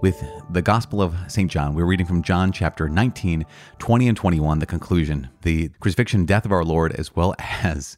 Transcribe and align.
with 0.00 0.22
the 0.50 0.62
Gospel 0.62 1.00
of 1.00 1.14
St. 1.28 1.50
John. 1.50 1.74
We're 1.74 1.86
reading 1.86 2.06
from 2.06 2.22
John 2.22 2.52
chapter 2.52 2.88
19, 2.88 3.44
20, 3.78 4.08
and 4.08 4.16
21, 4.16 4.58
the 4.58 4.66
conclusion, 4.66 5.28
the 5.42 5.70
crucifixion, 5.80 6.24
death 6.24 6.44
of 6.44 6.52
our 6.52 6.64
Lord, 6.64 6.92
as 6.92 7.14
well 7.16 7.34
as 7.62 7.96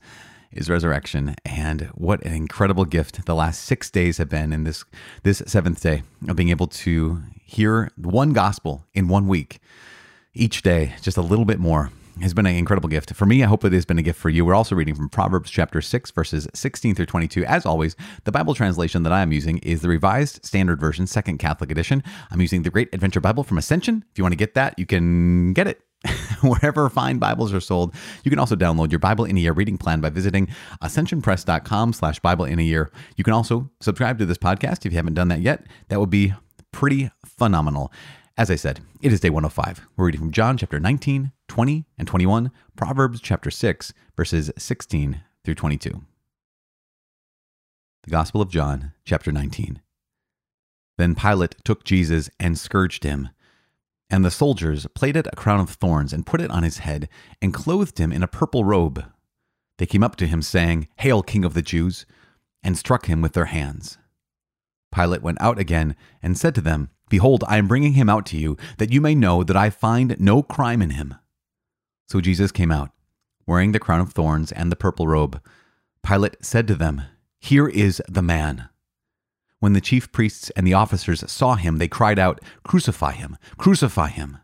his 0.50 0.70
resurrection. 0.70 1.34
And 1.44 1.82
what 1.94 2.24
an 2.24 2.32
incredible 2.32 2.84
gift 2.84 3.26
the 3.26 3.34
last 3.34 3.62
six 3.62 3.90
days 3.90 4.18
have 4.18 4.28
been 4.28 4.52
in 4.52 4.64
this, 4.64 4.84
this 5.22 5.42
seventh 5.46 5.82
day 5.82 6.02
of 6.28 6.36
being 6.36 6.50
able 6.50 6.68
to 6.68 7.22
hear 7.42 7.90
one 7.96 8.32
gospel 8.32 8.86
in 8.94 9.08
one 9.08 9.26
week, 9.26 9.60
each 10.34 10.62
day, 10.62 10.94
just 11.02 11.16
a 11.16 11.22
little 11.22 11.44
bit 11.44 11.58
more 11.58 11.90
has 12.20 12.34
been 12.34 12.46
an 12.46 12.54
incredible 12.54 12.88
gift. 12.88 13.12
For 13.14 13.26
me, 13.26 13.42
I 13.42 13.46
hope 13.46 13.64
it 13.64 13.72
has 13.72 13.84
been 13.84 13.98
a 13.98 14.02
gift 14.02 14.18
for 14.18 14.30
you. 14.30 14.44
We're 14.44 14.54
also 14.54 14.74
reading 14.74 14.94
from 14.94 15.08
Proverbs 15.08 15.50
chapter 15.50 15.80
6, 15.80 16.10
verses 16.10 16.48
16 16.54 16.94
through 16.94 17.06
22. 17.06 17.44
As 17.44 17.64
always, 17.64 17.96
the 18.24 18.32
Bible 18.32 18.54
translation 18.54 19.02
that 19.02 19.12
I 19.12 19.22
am 19.22 19.32
using 19.32 19.58
is 19.58 19.82
the 19.82 19.88
Revised 19.88 20.44
Standard 20.44 20.80
Version, 20.80 21.06
Second 21.06 21.38
Catholic 21.38 21.70
Edition. 21.70 22.02
I'm 22.30 22.40
using 22.40 22.62
the 22.62 22.70
Great 22.70 22.88
Adventure 22.92 23.20
Bible 23.20 23.44
from 23.44 23.58
Ascension. 23.58 24.04
If 24.10 24.18
you 24.18 24.24
want 24.24 24.32
to 24.32 24.36
get 24.38 24.54
that, 24.54 24.78
you 24.78 24.86
can 24.86 25.52
get 25.52 25.66
it. 25.66 25.80
Wherever 26.42 26.88
fine 26.88 27.18
Bibles 27.18 27.52
are 27.52 27.60
sold, 27.60 27.94
you 28.24 28.30
can 28.30 28.38
also 28.38 28.54
download 28.54 28.92
your 28.92 29.00
Bible 29.00 29.24
in 29.24 29.36
a 29.36 29.40
Year 29.40 29.52
reading 29.52 29.78
plan 29.78 30.00
by 30.00 30.10
visiting 30.10 30.48
ascensionpress.com 30.82 31.92
slash 31.92 32.20
Bible 32.20 32.44
in 32.44 32.58
a 32.58 32.62
Year. 32.62 32.90
You 33.16 33.24
can 33.24 33.34
also 33.34 33.70
subscribe 33.80 34.18
to 34.18 34.26
this 34.26 34.38
podcast 34.38 34.86
if 34.86 34.92
you 34.92 34.96
haven't 34.96 35.14
done 35.14 35.28
that 35.28 35.40
yet. 35.40 35.66
That 35.88 35.98
would 35.98 36.10
be 36.10 36.34
pretty 36.72 37.10
phenomenal. 37.24 37.92
As 38.36 38.52
I 38.52 38.54
said, 38.54 38.80
it 39.00 39.12
is 39.12 39.18
day 39.18 39.30
105. 39.30 39.80
We're 39.96 40.06
reading 40.06 40.20
from 40.20 40.30
John 40.30 40.56
chapter 40.56 40.78
19, 40.78 41.32
20, 41.48 41.86
and 41.98 42.06
21, 42.06 42.50
Proverbs 42.76 43.20
chapter 43.20 43.50
6, 43.50 43.92
verses 44.16 44.50
16 44.56 45.22
through 45.44 45.54
22. 45.54 46.02
The 48.04 48.10
Gospel 48.10 48.40
of 48.40 48.50
John, 48.50 48.92
chapter 49.04 49.32
19. 49.32 49.80
Then 50.96 51.14
Pilate 51.14 51.56
took 51.64 51.84
Jesus 51.84 52.30
and 52.38 52.58
scourged 52.58 53.04
him. 53.04 53.30
And 54.10 54.24
the 54.24 54.30
soldiers 54.30 54.86
plaited 54.94 55.26
a 55.26 55.36
crown 55.36 55.60
of 55.60 55.70
thorns 55.70 56.12
and 56.12 56.26
put 56.26 56.40
it 56.40 56.50
on 56.50 56.62
his 56.62 56.78
head 56.78 57.08
and 57.42 57.52
clothed 57.52 57.98
him 57.98 58.12
in 58.12 58.22
a 58.22 58.28
purple 58.28 58.64
robe. 58.64 59.04
They 59.78 59.86
came 59.86 60.02
up 60.02 60.16
to 60.16 60.26
him, 60.26 60.42
saying, 60.42 60.88
Hail, 60.96 61.22
King 61.22 61.44
of 61.44 61.54
the 61.54 61.62
Jews! 61.62 62.06
and 62.62 62.76
struck 62.76 63.06
him 63.06 63.22
with 63.22 63.34
their 63.34 63.46
hands. 63.46 63.98
Pilate 64.92 65.22
went 65.22 65.40
out 65.40 65.58
again 65.58 65.94
and 66.22 66.36
said 66.36 66.54
to 66.56 66.60
them, 66.60 66.90
Behold, 67.08 67.44
I 67.46 67.56
am 67.58 67.68
bringing 67.68 67.92
him 67.92 68.08
out 68.08 68.26
to 68.26 68.36
you, 68.36 68.56
that 68.78 68.92
you 68.92 69.00
may 69.00 69.14
know 69.14 69.44
that 69.44 69.56
I 69.56 69.70
find 69.70 70.18
no 70.18 70.42
crime 70.42 70.82
in 70.82 70.90
him. 70.90 71.14
So 72.08 72.20
Jesus 72.20 72.50
came 72.50 72.70
out, 72.70 72.90
wearing 73.46 73.72
the 73.72 73.78
crown 73.78 74.00
of 74.00 74.12
thorns 74.12 74.50
and 74.50 74.72
the 74.72 74.76
purple 74.76 75.06
robe. 75.06 75.40
Pilate 76.02 76.36
said 76.40 76.66
to 76.68 76.74
them, 76.74 77.02
Here 77.38 77.68
is 77.68 78.00
the 78.08 78.22
man. 78.22 78.68
When 79.60 79.74
the 79.74 79.80
chief 79.80 80.10
priests 80.12 80.50
and 80.50 80.66
the 80.66 80.74
officers 80.74 81.30
saw 81.30 81.56
him, 81.56 81.76
they 81.76 81.88
cried 81.88 82.18
out, 82.18 82.40
Crucify 82.62 83.12
him! 83.12 83.36
Crucify 83.58 84.08
him! 84.08 84.38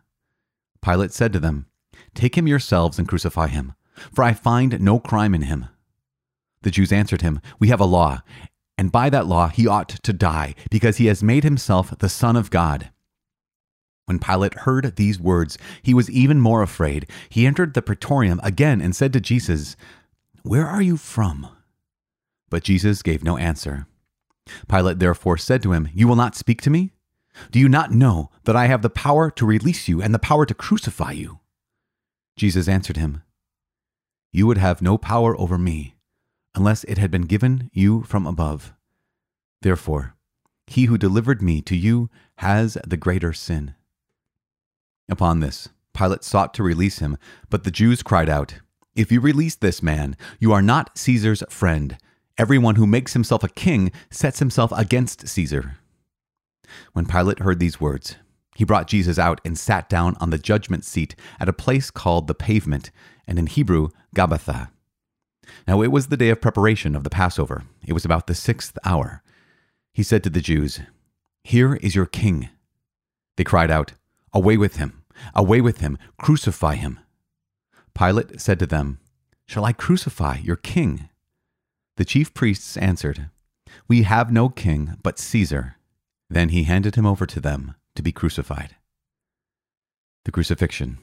Pilate 0.82 1.12
said 1.12 1.32
to 1.32 1.40
them, 1.40 1.66
Take 2.14 2.36
him 2.36 2.46
yourselves 2.46 2.98
and 2.98 3.08
crucify 3.08 3.48
him, 3.48 3.72
for 4.12 4.24
I 4.24 4.34
find 4.34 4.80
no 4.80 5.00
crime 5.00 5.34
in 5.34 5.42
him. 5.42 5.66
The 6.62 6.70
Jews 6.70 6.92
answered 6.92 7.22
him, 7.22 7.40
We 7.58 7.68
have 7.68 7.80
a 7.80 7.86
law, 7.86 8.22
and 8.76 8.92
by 8.92 9.08
that 9.10 9.26
law 9.26 9.48
he 9.48 9.66
ought 9.66 9.88
to 9.88 10.12
die, 10.12 10.54
because 10.70 10.98
he 10.98 11.06
has 11.06 11.22
made 11.22 11.44
himself 11.44 11.96
the 11.98 12.08
Son 12.08 12.36
of 12.36 12.50
God. 12.50 12.90
When 14.06 14.18
Pilate 14.18 14.54
heard 14.60 14.96
these 14.96 15.18
words, 15.18 15.56
he 15.82 15.94
was 15.94 16.10
even 16.10 16.40
more 16.40 16.62
afraid. 16.62 17.10
He 17.28 17.46
entered 17.46 17.74
the 17.74 17.82
praetorium 17.82 18.40
again 18.42 18.80
and 18.80 18.94
said 18.94 19.12
to 19.14 19.20
Jesus, 19.20 19.76
Where 20.42 20.66
are 20.66 20.82
you 20.82 20.96
from? 20.96 21.48
But 22.50 22.64
Jesus 22.64 23.02
gave 23.02 23.24
no 23.24 23.38
answer. 23.38 23.86
Pilate 24.68 24.98
therefore 24.98 25.38
said 25.38 25.62
to 25.62 25.72
him, 25.72 25.88
You 25.94 26.06
will 26.06 26.16
not 26.16 26.36
speak 26.36 26.60
to 26.62 26.70
me? 26.70 26.92
Do 27.50 27.58
you 27.58 27.68
not 27.68 27.90
know 27.90 28.30
that 28.44 28.54
I 28.54 28.66
have 28.66 28.82
the 28.82 28.90
power 28.90 29.30
to 29.30 29.46
release 29.46 29.88
you 29.88 30.02
and 30.02 30.14
the 30.14 30.18
power 30.18 30.46
to 30.46 30.54
crucify 30.54 31.12
you? 31.12 31.40
Jesus 32.36 32.68
answered 32.68 32.96
him, 32.96 33.22
You 34.32 34.46
would 34.46 34.58
have 34.58 34.82
no 34.82 34.98
power 34.98 35.38
over 35.40 35.58
me 35.58 35.94
unless 36.54 36.84
it 36.84 36.98
had 36.98 37.10
been 37.10 37.22
given 37.22 37.70
you 37.72 38.02
from 38.02 38.26
above. 38.26 38.72
Therefore, 39.62 40.14
he 40.66 40.84
who 40.84 40.98
delivered 40.98 41.42
me 41.42 41.60
to 41.62 41.76
you 41.76 42.10
has 42.38 42.78
the 42.86 42.96
greater 42.96 43.32
sin. 43.32 43.74
Upon 45.08 45.40
this, 45.40 45.68
Pilate 45.92 46.24
sought 46.24 46.54
to 46.54 46.62
release 46.62 46.98
him, 46.98 47.16
but 47.50 47.64
the 47.64 47.70
Jews 47.70 48.02
cried 48.02 48.28
out, 48.28 48.56
If 48.94 49.12
you 49.12 49.20
release 49.20 49.54
this 49.54 49.82
man, 49.82 50.16
you 50.38 50.52
are 50.52 50.62
not 50.62 50.96
Caesar's 50.98 51.42
friend. 51.48 51.96
Everyone 52.36 52.74
who 52.76 52.86
makes 52.86 53.12
himself 53.12 53.44
a 53.44 53.48
king 53.48 53.92
sets 54.10 54.40
himself 54.40 54.72
against 54.72 55.28
Caesar. 55.28 55.76
When 56.92 57.06
Pilate 57.06 57.40
heard 57.40 57.60
these 57.60 57.80
words, 57.80 58.16
he 58.56 58.64
brought 58.64 58.88
Jesus 58.88 59.18
out 59.18 59.40
and 59.44 59.58
sat 59.58 59.88
down 59.88 60.16
on 60.20 60.30
the 60.30 60.38
judgment 60.38 60.84
seat 60.84 61.14
at 61.38 61.48
a 61.48 61.52
place 61.52 61.90
called 61.90 62.26
the 62.26 62.34
pavement, 62.34 62.90
and 63.26 63.38
in 63.38 63.46
Hebrew, 63.46 63.88
Gabbatha. 64.16 64.68
Now 65.68 65.82
it 65.82 65.92
was 65.92 66.06
the 66.06 66.16
day 66.16 66.30
of 66.30 66.40
preparation 66.40 66.96
of 66.96 67.04
the 67.04 67.10
Passover. 67.10 67.64
It 67.86 67.92
was 67.92 68.04
about 68.04 68.26
the 68.26 68.34
sixth 68.34 68.78
hour. 68.84 69.22
He 69.92 70.02
said 70.02 70.24
to 70.24 70.30
the 70.30 70.40
Jews, 70.40 70.80
Here 71.42 71.74
is 71.76 71.94
your 71.94 72.06
king. 72.06 72.48
They 73.36 73.44
cried 73.44 73.70
out, 73.70 73.92
Away 74.34 74.56
with 74.56 74.76
him! 74.76 75.04
Away 75.34 75.60
with 75.60 75.78
him! 75.78 75.96
Crucify 76.18 76.74
him! 76.74 76.98
Pilate 77.94 78.40
said 78.40 78.58
to 78.58 78.66
them, 78.66 78.98
Shall 79.46 79.64
I 79.64 79.72
crucify 79.72 80.38
your 80.38 80.56
king? 80.56 81.08
The 81.96 82.04
chief 82.04 82.34
priests 82.34 82.76
answered, 82.76 83.30
We 83.86 84.02
have 84.02 84.32
no 84.32 84.48
king 84.48 84.96
but 85.02 85.18
Caesar. 85.20 85.76
Then 86.28 86.48
he 86.48 86.64
handed 86.64 86.96
him 86.96 87.06
over 87.06 87.26
to 87.26 87.40
them 87.40 87.74
to 87.94 88.02
be 88.02 88.10
crucified. 88.10 88.74
The 90.24 90.32
crucifixion. 90.32 90.98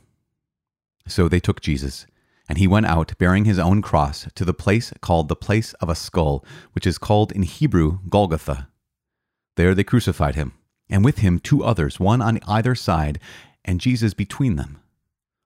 So 1.07 1.29
they 1.29 1.39
took 1.39 1.61
Jesus 1.61 2.05
and 2.49 2.57
he 2.57 2.67
went 2.67 2.85
out 2.85 3.17
bearing 3.17 3.45
his 3.45 3.59
own 3.59 3.81
cross 3.81 4.27
to 4.35 4.43
the 4.43 4.53
place 4.53 4.91
called 4.99 5.29
the 5.29 5.35
place 5.37 5.71
of 5.75 5.87
a 5.87 5.95
skull, 5.95 6.43
which 6.73 6.85
is 6.85 6.97
called 6.97 7.31
in 7.31 7.43
Hebrew 7.43 7.99
Golgotha. 8.09 8.67
There 9.55 9.73
they 9.73 9.85
crucified 9.85 10.35
him, 10.35 10.53
and 10.91 11.03
with 11.03 11.19
him 11.19 11.39
two 11.39 11.63
others, 11.63 11.99
one 11.99 12.21
on 12.21 12.39
either 12.47 12.75
side, 12.75 13.19
and 13.65 13.81
Jesus 13.81 14.13
between 14.13 14.57
them. 14.57 14.79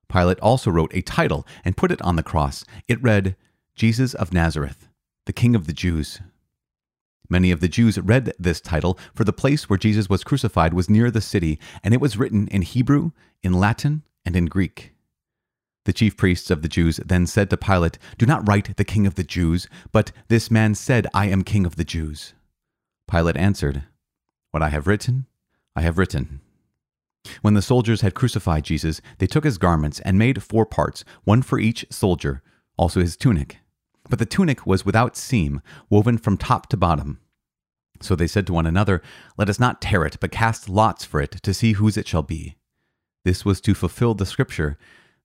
Pilate 0.10 0.40
also 0.40 0.70
wrote 0.72 0.94
a 0.94 1.02
title 1.02 1.48
and 1.64 1.78
put 1.78 1.92
it 1.92 2.02
on 2.02 2.16
the 2.16 2.24
cross. 2.24 2.66
It 2.88 3.02
read, 3.02 3.36
Jesus 3.76 4.14
of 4.14 4.34
Nazareth, 4.34 4.88
the 5.26 5.34
King 5.34 5.56
of 5.56 5.68
the 5.68 5.74
Jews. 5.74 6.22
Many 7.30 7.52
of 7.52 7.60
the 7.60 7.68
Jews 7.68 8.00
read 8.00 8.34
this 8.38 8.62
title, 8.62 9.00
for 9.14 9.24
the 9.24 9.34
place 9.34 9.70
where 9.70 9.80
Jesus 9.80 10.10
was 10.10 10.24
crucified 10.24 10.74
was 10.74 10.90
near 10.90 11.10
the 11.10 11.22
city, 11.22 11.60
and 11.84 11.94
it 11.94 12.02
was 12.02 12.18
written 12.18 12.48
in 12.50 12.62
Hebrew, 12.62 13.12
in 13.42 13.54
Latin, 13.54 14.04
and 14.26 14.36
in 14.36 14.46
Greek. 14.46 14.94
The 15.86 15.94
chief 15.94 16.18
priests 16.18 16.50
of 16.50 16.62
the 16.62 16.68
Jews 16.68 17.00
then 17.06 17.28
said 17.28 17.50
to 17.50 17.58
Pilate, 17.58 17.98
Do 18.18 18.26
not 18.26 18.48
write 18.48 18.76
the 18.78 18.86
king 18.86 19.06
of 19.06 19.16
the 19.16 19.24
Jews, 19.24 19.68
but 19.92 20.12
this 20.28 20.50
man 20.50 20.76
said, 20.76 21.08
I 21.14 21.28
am 21.28 21.44
king 21.44 21.66
of 21.66 21.76
the 21.76 21.84
Jews. 21.84 22.34
Pilate 23.10 23.38
answered, 23.38 23.84
What 24.52 24.64
I 24.64 24.70
have 24.70 24.88
written, 24.88 25.28
I 25.76 25.82
have 25.82 25.98
written. 25.98 26.42
When 27.42 27.54
the 27.54 27.62
soldiers 27.62 28.02
had 28.02 28.14
crucified 28.14 28.64
Jesus, 28.64 29.02
they 29.18 29.28
took 29.28 29.44
his 29.44 29.58
garments 29.58 30.00
and 30.02 30.18
made 30.18 30.44
four 30.44 30.66
parts, 30.66 31.04
one 31.24 31.42
for 31.42 31.60
each 31.60 31.86
soldier, 31.90 32.42
also 32.78 33.00
his 33.00 33.18
tunic. 33.18 33.60
But 34.10 34.20
the 34.20 34.26
tunic 34.26 34.66
was 34.66 34.86
without 34.86 35.18
seam, 35.18 35.62
woven 35.90 36.18
from 36.18 36.38
top 36.38 36.68
to 36.70 36.78
bottom. 36.78 37.20
So 38.02 38.16
they 38.16 38.28
said 38.28 38.46
to 38.48 38.54
one 38.54 38.68
another, 38.68 39.02
Let 39.38 39.50
us 39.50 39.60
not 39.60 39.82
tear 39.82 40.06
it, 40.06 40.18
but 40.20 40.32
cast 40.32 40.70
lots 40.70 41.06
for 41.06 41.22
it 41.22 41.32
to 41.32 41.54
see 41.54 41.74
whose 41.74 41.98
it 41.98 42.08
shall 42.08 42.24
be. 42.24 42.56
This 43.24 43.44
was 43.44 43.62
to 43.62 43.74
fulfill 43.74 44.14
the 44.14 44.26
scripture 44.26 44.78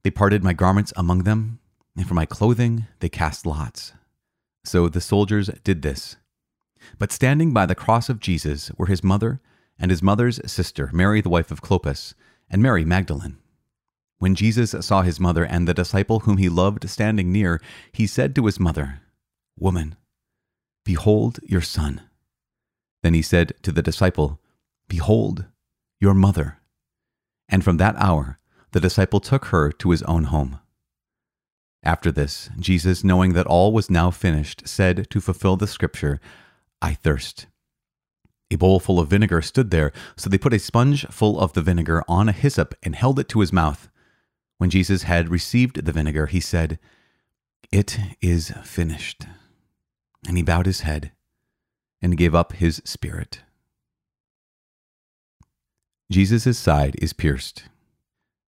they 0.03 0.11
parted 0.11 0.43
my 0.43 0.55
garments 0.55 0.95
among 0.97 1.25
them, 1.25 1.59
and 1.95 2.09
for 2.09 2.15
my 2.15 2.25
clothing 2.25 2.87
they 3.01 3.11
cast 3.11 3.45
lots. 3.45 3.93
So 4.65 4.89
the 4.89 5.01
soldiers 5.01 5.51
did 5.63 5.83
this. 5.83 6.17
But 6.99 7.13
standing 7.13 7.53
by 7.53 7.67
the 7.67 7.75
cross 7.75 8.09
of 8.09 8.21
Jesus 8.21 8.71
were 8.79 8.87
his 8.87 9.05
mother 9.05 9.41
and 9.81 9.91
his 9.91 10.03
mother's 10.03 10.41
sister, 10.51 10.91
Mary 10.93 11.21
the 11.21 11.31
wife 11.31 11.51
of 11.51 11.63
Clopas, 11.63 12.15
and 12.51 12.63
Mary 12.63 12.85
Magdalene. 12.85 13.39
When 14.19 14.35
Jesus 14.35 14.75
saw 14.85 15.01
his 15.01 15.19
mother 15.19 15.45
and 15.45 15.67
the 15.67 15.75
disciple 15.75 16.21
whom 16.21 16.37
he 16.37 16.51
loved 16.51 16.89
standing 16.89 17.33
near, 17.33 17.61
he 17.91 18.07
said 18.07 18.35
to 18.35 18.45
his 18.45 18.61
mother, 18.61 19.01
Woman, 19.59 19.97
behold 20.85 21.41
your 21.43 21.63
son. 21.63 22.03
Then 23.03 23.15
he 23.15 23.23
said 23.23 23.55
to 23.63 23.73
the 23.73 23.83
disciple, 23.83 24.39
Behold 24.89 25.47
your 26.01 26.13
mother. 26.13 26.59
And 27.49 27.65
from 27.65 27.79
that 27.79 27.97
hour 27.97 28.39
the 28.73 28.81
disciple 28.81 29.21
took 29.21 29.47
her 29.47 29.73
to 29.73 29.91
his 29.91 30.03
own 30.03 30.25
home. 30.25 30.61
After 31.83 32.13
this, 32.13 32.51
Jesus, 32.59 33.03
knowing 33.03 33.33
that 33.33 33.47
all 33.47 33.73
was 33.73 33.91
now 33.91 34.11
finished, 34.11 34.69
said 34.69 35.09
to 35.09 35.21
fulfill 35.21 35.57
the 35.57 35.67
scripture, 35.67 36.21
I 36.83 36.93
thirst. 36.93 37.47
A 38.51 38.57
bowl 38.57 38.81
full 38.81 38.99
of 38.99 39.09
vinegar 39.09 39.43
stood 39.43 39.71
there, 39.71 39.93
so 40.17 40.29
they 40.29 40.39
put 40.39 40.53
a 40.53 40.59
sponge 40.59 41.07
full 41.07 41.39
of 41.39 41.53
the 41.53 41.63
vinegar 41.63 42.03
on 42.09 42.29
a 42.29 42.33
hyssop 42.33 42.75
and 42.83 42.97
held 42.97 43.19
it 43.19 43.29
to 43.31 43.41
his 43.41 43.53
mouth. 43.53 43.89
When 44.59 44.71
Jesus 44.71 45.05
had 45.05 45.29
received 45.29 45.85
the 45.85 45.93
vinegar, 45.93 46.27
he 46.27 46.41
said, 46.41 46.79
It 47.71 47.99
is 48.21 48.51
finished. 48.65 49.27
And 50.27 50.37
he 50.37 50.43
bowed 50.43 50.67
his 50.67 50.81
head 50.81 51.13
and 52.03 52.17
gave 52.17 52.35
up 52.35 52.53
his 52.53 52.83
spirit. 52.85 53.41
Jesus' 56.11 56.59
side 56.59 56.97
is 56.99 57.13
pierced. 57.13 57.65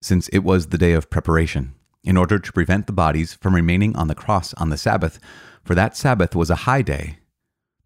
Since 0.02 0.28
it 0.30 0.40
was 0.40 0.68
the 0.68 0.78
day 0.78 0.94
of 0.94 1.10
preparation, 1.10 1.74
in 2.04 2.16
order 2.16 2.38
to 2.38 2.54
prevent 2.54 2.86
the 2.86 2.94
bodies 2.94 3.34
from 3.34 3.56
remaining 3.56 3.96
on 3.96 4.08
the 4.08 4.16
cross 4.16 4.54
on 4.54 4.70
the 4.70 4.78
Sabbath, 4.78 5.20
for 5.64 5.74
that 5.74 5.98
Sabbath 5.98 6.36
was 6.36 6.50
a 6.50 6.64
high 6.68 6.84
day, 6.84 7.18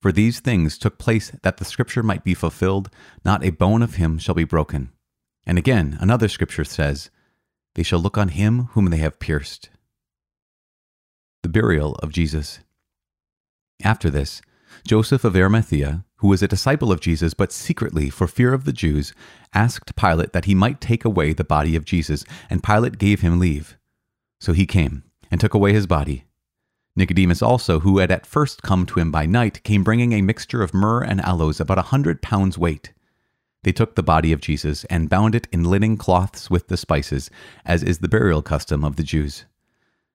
For 0.00 0.12
these 0.12 0.40
things 0.40 0.78
took 0.78 0.98
place 0.98 1.30
that 1.42 1.58
the 1.58 1.64
scripture 1.64 2.02
might 2.02 2.24
be 2.24 2.34
fulfilled, 2.34 2.90
not 3.24 3.44
a 3.44 3.50
bone 3.50 3.82
of 3.82 3.96
him 3.96 4.18
shall 4.18 4.34
be 4.34 4.44
broken. 4.44 4.90
And 5.46 5.58
again, 5.58 5.98
another 6.00 6.28
scripture 6.28 6.64
says, 6.64 7.10
They 7.74 7.82
shall 7.82 7.98
look 7.98 8.16
on 8.16 8.28
him 8.28 8.68
whom 8.72 8.86
they 8.86 8.98
have 8.98 9.20
pierced. 9.20 9.68
The 11.42 11.48
burial 11.48 11.94
of 11.96 12.12
Jesus. 12.12 12.60
After 13.82 14.10
this, 14.10 14.40
Joseph 14.86 15.24
of 15.24 15.36
Arimathea, 15.36 16.04
who 16.16 16.28
was 16.28 16.42
a 16.42 16.48
disciple 16.48 16.92
of 16.92 17.00
Jesus 17.00 17.34
but 17.34 17.52
secretly 17.52 18.08
for 18.08 18.26
fear 18.26 18.54
of 18.54 18.64
the 18.64 18.72
Jews, 18.72 19.12
asked 19.54 19.96
Pilate 19.96 20.32
that 20.32 20.44
he 20.44 20.54
might 20.54 20.80
take 20.80 21.04
away 21.04 21.32
the 21.32 21.44
body 21.44 21.76
of 21.76 21.84
Jesus, 21.84 22.24
and 22.48 22.62
Pilate 22.62 22.98
gave 22.98 23.20
him 23.20 23.38
leave. 23.38 23.76
So 24.40 24.52
he 24.52 24.66
came 24.66 25.02
and 25.30 25.40
took 25.40 25.54
away 25.54 25.72
his 25.72 25.86
body. 25.86 26.24
Nicodemus 26.96 27.40
also, 27.40 27.80
who 27.80 27.98
had 27.98 28.10
at 28.10 28.26
first 28.26 28.62
come 28.62 28.84
to 28.86 28.98
him 28.98 29.10
by 29.10 29.26
night, 29.26 29.62
came 29.62 29.84
bringing 29.84 30.12
a 30.12 30.22
mixture 30.22 30.62
of 30.62 30.74
myrrh 30.74 31.02
and 31.02 31.20
aloes, 31.20 31.60
about 31.60 31.78
a 31.78 31.82
hundred 31.82 32.20
pounds 32.20 32.58
weight. 32.58 32.92
They 33.62 33.72
took 33.72 33.94
the 33.94 34.02
body 34.02 34.32
of 34.32 34.40
Jesus 34.40 34.84
and 34.86 35.10
bound 35.10 35.34
it 35.34 35.46
in 35.52 35.64
linen 35.64 35.96
cloths 35.96 36.50
with 36.50 36.68
the 36.68 36.76
spices, 36.76 37.30
as 37.64 37.82
is 37.82 37.98
the 37.98 38.08
burial 38.08 38.42
custom 38.42 38.84
of 38.84 38.96
the 38.96 39.02
Jews. 39.02 39.44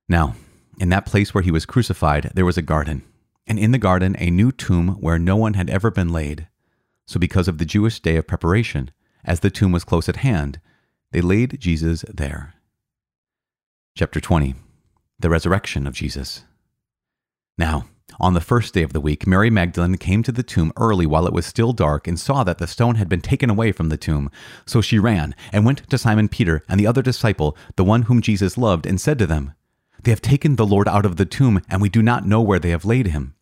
Now, 0.09 0.35
in 0.79 0.89
that 0.89 1.05
place 1.05 1.33
where 1.33 1.43
he 1.43 1.51
was 1.51 1.65
crucified, 1.65 2.31
there 2.33 2.45
was 2.45 2.57
a 2.57 2.63
garden, 2.63 3.03
and 3.47 3.57
in 3.57 3.71
the 3.71 3.77
garden 3.77 4.15
a 4.19 4.29
new 4.29 4.51
tomb 4.51 4.97
where 4.99 5.19
no 5.19 5.35
one 5.35 5.53
had 5.53 5.69
ever 5.69 5.91
been 5.91 6.09
laid. 6.09 6.47
So, 7.07 7.19
because 7.19 7.47
of 7.47 7.59
the 7.59 7.65
Jewish 7.65 7.99
day 7.99 8.17
of 8.17 8.27
preparation, 8.27 8.91
as 9.23 9.39
the 9.39 9.51
tomb 9.51 9.71
was 9.71 9.83
close 9.83 10.09
at 10.09 10.17
hand, 10.17 10.59
they 11.11 11.21
laid 11.21 11.59
Jesus 11.59 12.03
there. 12.11 12.55
Chapter 13.95 14.19
20 14.19 14.55
The 15.19 15.29
Resurrection 15.29 15.87
of 15.87 15.93
Jesus. 15.93 16.43
Now, 17.57 17.85
on 18.19 18.33
the 18.33 18.41
first 18.41 18.73
day 18.73 18.83
of 18.83 18.93
the 18.93 19.01
week, 19.01 19.27
Mary 19.27 19.49
Magdalene 19.49 19.97
came 19.97 20.23
to 20.23 20.31
the 20.31 20.43
tomb 20.43 20.71
early 20.77 21.05
while 21.05 21.25
it 21.25 21.33
was 21.33 21.45
still 21.45 21.73
dark 21.73 22.07
and 22.07 22.19
saw 22.19 22.43
that 22.43 22.57
the 22.57 22.67
stone 22.67 22.95
had 22.95 23.09
been 23.09 23.21
taken 23.21 23.49
away 23.49 23.71
from 23.71 23.89
the 23.89 23.97
tomb. 23.97 24.29
So 24.65 24.81
she 24.81 24.99
ran 24.99 25.35
and 25.51 25.65
went 25.65 25.89
to 25.89 25.97
Simon 25.97 26.29
Peter 26.29 26.63
and 26.67 26.79
the 26.79 26.87
other 26.87 27.01
disciple, 27.01 27.57
the 27.75 27.83
one 27.83 28.03
whom 28.03 28.21
Jesus 28.21 28.57
loved, 28.57 28.85
and 28.85 28.99
said 28.99 29.19
to 29.19 29.27
them, 29.27 29.53
They 30.03 30.11
have 30.11 30.21
taken 30.21 30.55
the 30.55 30.65
Lord 30.65 30.87
out 30.87 31.05
of 31.05 31.17
the 31.17 31.25
tomb, 31.25 31.61
and 31.69 31.81
we 31.81 31.89
do 31.89 32.01
not 32.01 32.25
know 32.25 32.41
where 32.41 32.59
they 32.59 32.69
have 32.69 32.85
laid 32.85 33.07
him. 33.07 33.35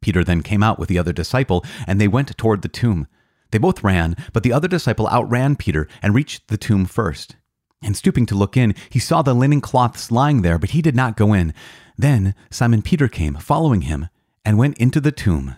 Peter 0.00 0.22
then 0.22 0.42
came 0.42 0.62
out 0.62 0.78
with 0.78 0.88
the 0.88 0.98
other 0.98 1.12
disciple, 1.12 1.64
and 1.86 2.00
they 2.00 2.08
went 2.08 2.36
toward 2.36 2.62
the 2.62 2.68
tomb. 2.68 3.06
They 3.50 3.58
both 3.58 3.84
ran, 3.84 4.16
but 4.32 4.42
the 4.42 4.52
other 4.52 4.68
disciple 4.68 5.08
outran 5.08 5.56
Peter 5.56 5.88
and 6.02 6.14
reached 6.14 6.48
the 6.48 6.58
tomb 6.58 6.84
first. 6.84 7.36
And 7.82 7.96
stooping 7.96 8.26
to 8.26 8.34
look 8.34 8.56
in, 8.56 8.74
he 8.90 8.98
saw 8.98 9.22
the 9.22 9.34
linen 9.34 9.60
cloths 9.60 10.10
lying 10.10 10.42
there, 10.42 10.58
but 10.58 10.70
he 10.70 10.82
did 10.82 10.96
not 10.96 11.16
go 11.16 11.32
in. 11.32 11.54
Then 11.98 12.34
Simon 12.50 12.82
Peter 12.82 13.08
came, 13.08 13.34
following 13.34 13.82
him, 13.82 14.08
and 14.44 14.58
went 14.58 14.78
into 14.78 15.00
the 15.00 15.12
tomb. 15.12 15.56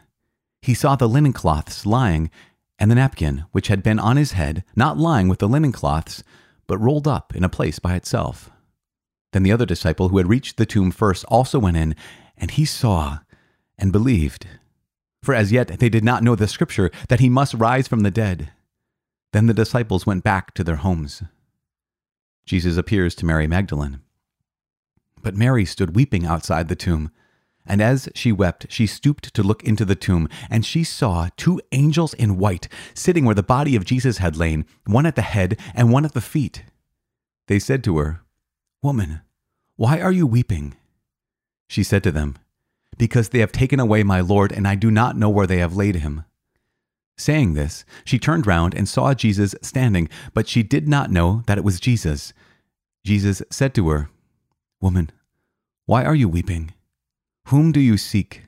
He 0.62 0.74
saw 0.74 0.96
the 0.96 1.08
linen 1.08 1.32
cloths 1.32 1.84
lying, 1.84 2.30
and 2.78 2.90
the 2.90 2.94
napkin, 2.94 3.44
which 3.52 3.68
had 3.68 3.82
been 3.82 3.98
on 3.98 4.16
his 4.16 4.32
head, 4.32 4.64
not 4.76 4.98
lying 4.98 5.28
with 5.28 5.40
the 5.40 5.48
linen 5.48 5.72
cloths, 5.72 6.22
but 6.66 6.78
rolled 6.78 7.08
up 7.08 7.34
in 7.34 7.44
a 7.44 7.48
place 7.48 7.78
by 7.78 7.96
itself. 7.96 8.50
Then 9.32 9.42
the 9.42 9.52
other 9.52 9.66
disciple 9.66 10.08
who 10.08 10.18
had 10.18 10.28
reached 10.28 10.56
the 10.56 10.66
tomb 10.66 10.90
first 10.90 11.24
also 11.26 11.58
went 11.58 11.76
in, 11.76 11.94
and 12.36 12.50
he 12.50 12.64
saw 12.64 13.18
and 13.76 13.92
believed. 13.92 14.46
For 15.22 15.34
as 15.34 15.52
yet 15.52 15.78
they 15.78 15.88
did 15.88 16.04
not 16.04 16.22
know 16.22 16.34
the 16.34 16.48
scripture 16.48 16.90
that 17.08 17.20
he 17.20 17.28
must 17.28 17.54
rise 17.54 17.88
from 17.88 18.00
the 18.00 18.10
dead. 18.10 18.50
Then 19.32 19.46
the 19.46 19.54
disciples 19.54 20.06
went 20.06 20.24
back 20.24 20.54
to 20.54 20.64
their 20.64 20.76
homes. 20.76 21.22
Jesus 22.46 22.76
appears 22.76 23.14
to 23.16 23.26
Mary 23.26 23.46
Magdalene. 23.46 24.00
But 25.22 25.36
Mary 25.36 25.64
stood 25.64 25.94
weeping 25.94 26.26
outside 26.26 26.68
the 26.68 26.76
tomb. 26.76 27.10
And 27.66 27.82
as 27.82 28.08
she 28.14 28.32
wept, 28.32 28.66
she 28.70 28.86
stooped 28.86 29.34
to 29.34 29.42
look 29.42 29.62
into 29.62 29.84
the 29.84 29.94
tomb, 29.94 30.28
and 30.48 30.64
she 30.64 30.82
saw 30.82 31.28
two 31.36 31.60
angels 31.70 32.14
in 32.14 32.38
white 32.38 32.66
sitting 32.94 33.26
where 33.26 33.34
the 33.34 33.42
body 33.42 33.76
of 33.76 33.84
Jesus 33.84 34.18
had 34.18 34.36
lain, 34.36 34.64
one 34.86 35.04
at 35.04 35.16
the 35.16 35.22
head 35.22 35.60
and 35.74 35.92
one 35.92 36.06
at 36.06 36.14
the 36.14 36.22
feet. 36.22 36.64
They 37.46 37.58
said 37.58 37.84
to 37.84 37.98
her, 37.98 38.22
Woman, 38.82 39.20
why 39.76 40.00
are 40.00 40.12
you 40.12 40.26
weeping? 40.26 40.76
She 41.68 41.82
said 41.82 42.02
to 42.04 42.10
them, 42.10 42.38
Because 42.96 43.28
they 43.28 43.40
have 43.40 43.52
taken 43.52 43.78
away 43.78 44.02
my 44.02 44.20
Lord, 44.20 44.50
and 44.50 44.66
I 44.66 44.74
do 44.74 44.90
not 44.90 45.18
know 45.18 45.28
where 45.28 45.46
they 45.46 45.58
have 45.58 45.76
laid 45.76 45.96
him. 45.96 46.24
Saying 47.18 47.52
this, 47.52 47.84
she 48.04 48.18
turned 48.18 48.46
round 48.46 48.74
and 48.74 48.88
saw 48.88 49.12
Jesus 49.12 49.54
standing, 49.60 50.08
but 50.32 50.48
she 50.48 50.62
did 50.62 50.88
not 50.88 51.10
know 51.10 51.42
that 51.46 51.58
it 51.58 51.64
was 51.64 51.80
Jesus. 51.80 52.32
Jesus 53.04 53.42
said 53.50 53.74
to 53.74 53.88
her, 53.88 54.08
Woman, 54.80 55.10
why 55.86 56.04
are 56.04 56.14
you 56.14 56.28
weeping? 56.28 56.72
Whom 57.46 57.72
do 57.72 57.80
you 57.80 57.96
seek? 57.96 58.42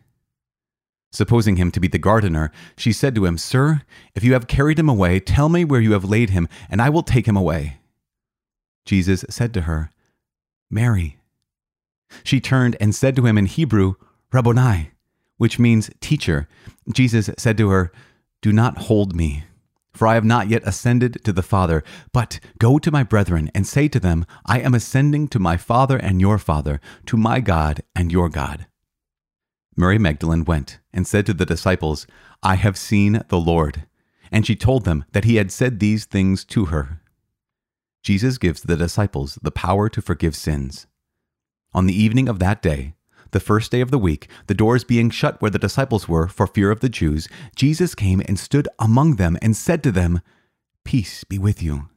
Supposing 1.13 1.57
him 1.57 1.71
to 1.73 1.81
be 1.81 1.89
the 1.89 1.99
gardener, 1.99 2.53
she 2.77 2.93
said 2.93 3.15
to 3.17 3.25
him, 3.25 3.37
Sir, 3.37 3.83
if 4.15 4.23
you 4.23 4.33
have 4.35 4.47
carried 4.47 4.79
him 4.79 4.89
away, 4.89 5.19
tell 5.19 5.49
me 5.49 5.65
where 5.65 5.81
you 5.81 5.93
have 5.93 6.05
laid 6.05 6.31
him, 6.31 6.49
and 6.69 6.81
I 6.81 6.89
will 6.89 7.03
take 7.03 7.27
him 7.27 7.37
away. 7.37 7.79
Jesus 8.85 9.25
said 9.29 9.53
to 9.55 9.63
her, 9.63 9.91
Mary. 10.71 11.19
She 12.23 12.41
turned 12.41 12.77
and 12.81 12.95
said 12.95 13.17
to 13.17 13.27
him 13.27 13.37
in 13.37 13.47
Hebrew, 13.47 13.95
Rabboni, 14.33 14.91
which 15.37 15.59
means 15.59 15.91
teacher. 16.01 16.49
Jesus 16.93 17.31
said 17.39 17.57
to 17.59 17.71
her, 17.71 17.91
Do 18.41 18.53
not 18.53 18.79
hold 18.79 19.17
me 19.17 19.45
for 19.93 20.07
I 20.07 20.15
have 20.15 20.25
not 20.25 20.49
yet 20.49 20.67
ascended 20.67 21.25
to 21.25 21.33
the 21.33 21.43
Father, 21.43 21.83
but 22.13 22.41
go 22.59 22.79
to 22.79 22.91
my 22.91 23.03
brethren 23.03 23.51
and 23.55 23.67
say 23.67 23.89
to 23.89 24.01
them, 24.01 24.25
I 24.47 24.61
am 24.61 24.75
ascending 24.75 25.29
to 25.29 25.39
my 25.39 25.57
Father 25.57 25.97
and 25.97 26.21
your 26.21 26.39
Father, 26.39 26.81
to 27.07 27.17
my 27.17 27.41
God 27.41 27.83
and 27.95 28.13
your 28.13 28.29
God. 28.29 28.67
Mary 29.77 29.99
Magdalene 29.99 30.45
went 30.45 30.79
and 30.93 31.07
said 31.07 31.27
to 31.27 31.35
the 31.35 31.47
disciples, 31.47 32.07
I 32.43 32.57
have 32.57 32.77
seen 32.77 33.23
the 33.29 33.39
Lord. 33.39 33.87
And 34.33 34.47
she 34.47 34.55
told 34.55 34.85
them 34.85 35.05
that 35.13 35.25
he 35.25 35.37
had 35.37 35.51
said 35.51 35.81
these 35.81 36.05
things 36.05 36.45
to 36.47 36.67
her. 36.67 37.01
Jesus 38.03 38.39
gives 38.39 38.63
the 38.63 38.77
disciples 38.77 39.39
the 39.43 39.51
power 39.51 39.89
to 39.89 40.01
forgive 40.03 40.37
sins. 40.37 40.87
On 41.73 41.87
the 41.87 41.95
evening 41.95 42.29
of 42.29 42.39
that 42.39 42.63
day, 42.63 42.95
the 43.31 43.41
first 43.41 43.71
day 43.71 43.81
of 43.81 43.91
the 43.91 43.99
week, 43.99 44.29
the 44.47 44.55
doors 44.55 44.85
being 44.85 45.11
shut 45.11 45.41
where 45.41 45.51
the 45.51 45.59
disciples 45.59 46.09
were 46.09 46.29
for 46.29 46.47
fear 46.47 46.71
of 46.71 46.81
the 46.81 46.89
Jews, 46.89 47.29
Jesus 47.57 47.95
came 47.95 48.23
and 48.27 48.39
stood 48.39 48.69
among 48.79 49.17
them 49.17 49.37
and 49.43 49.57
said 49.57 49.83
to 49.83 49.93
them, 49.93 50.21
Peace 50.85 51.25
be 51.25 51.39
with 51.39 51.63
you. 51.63 51.89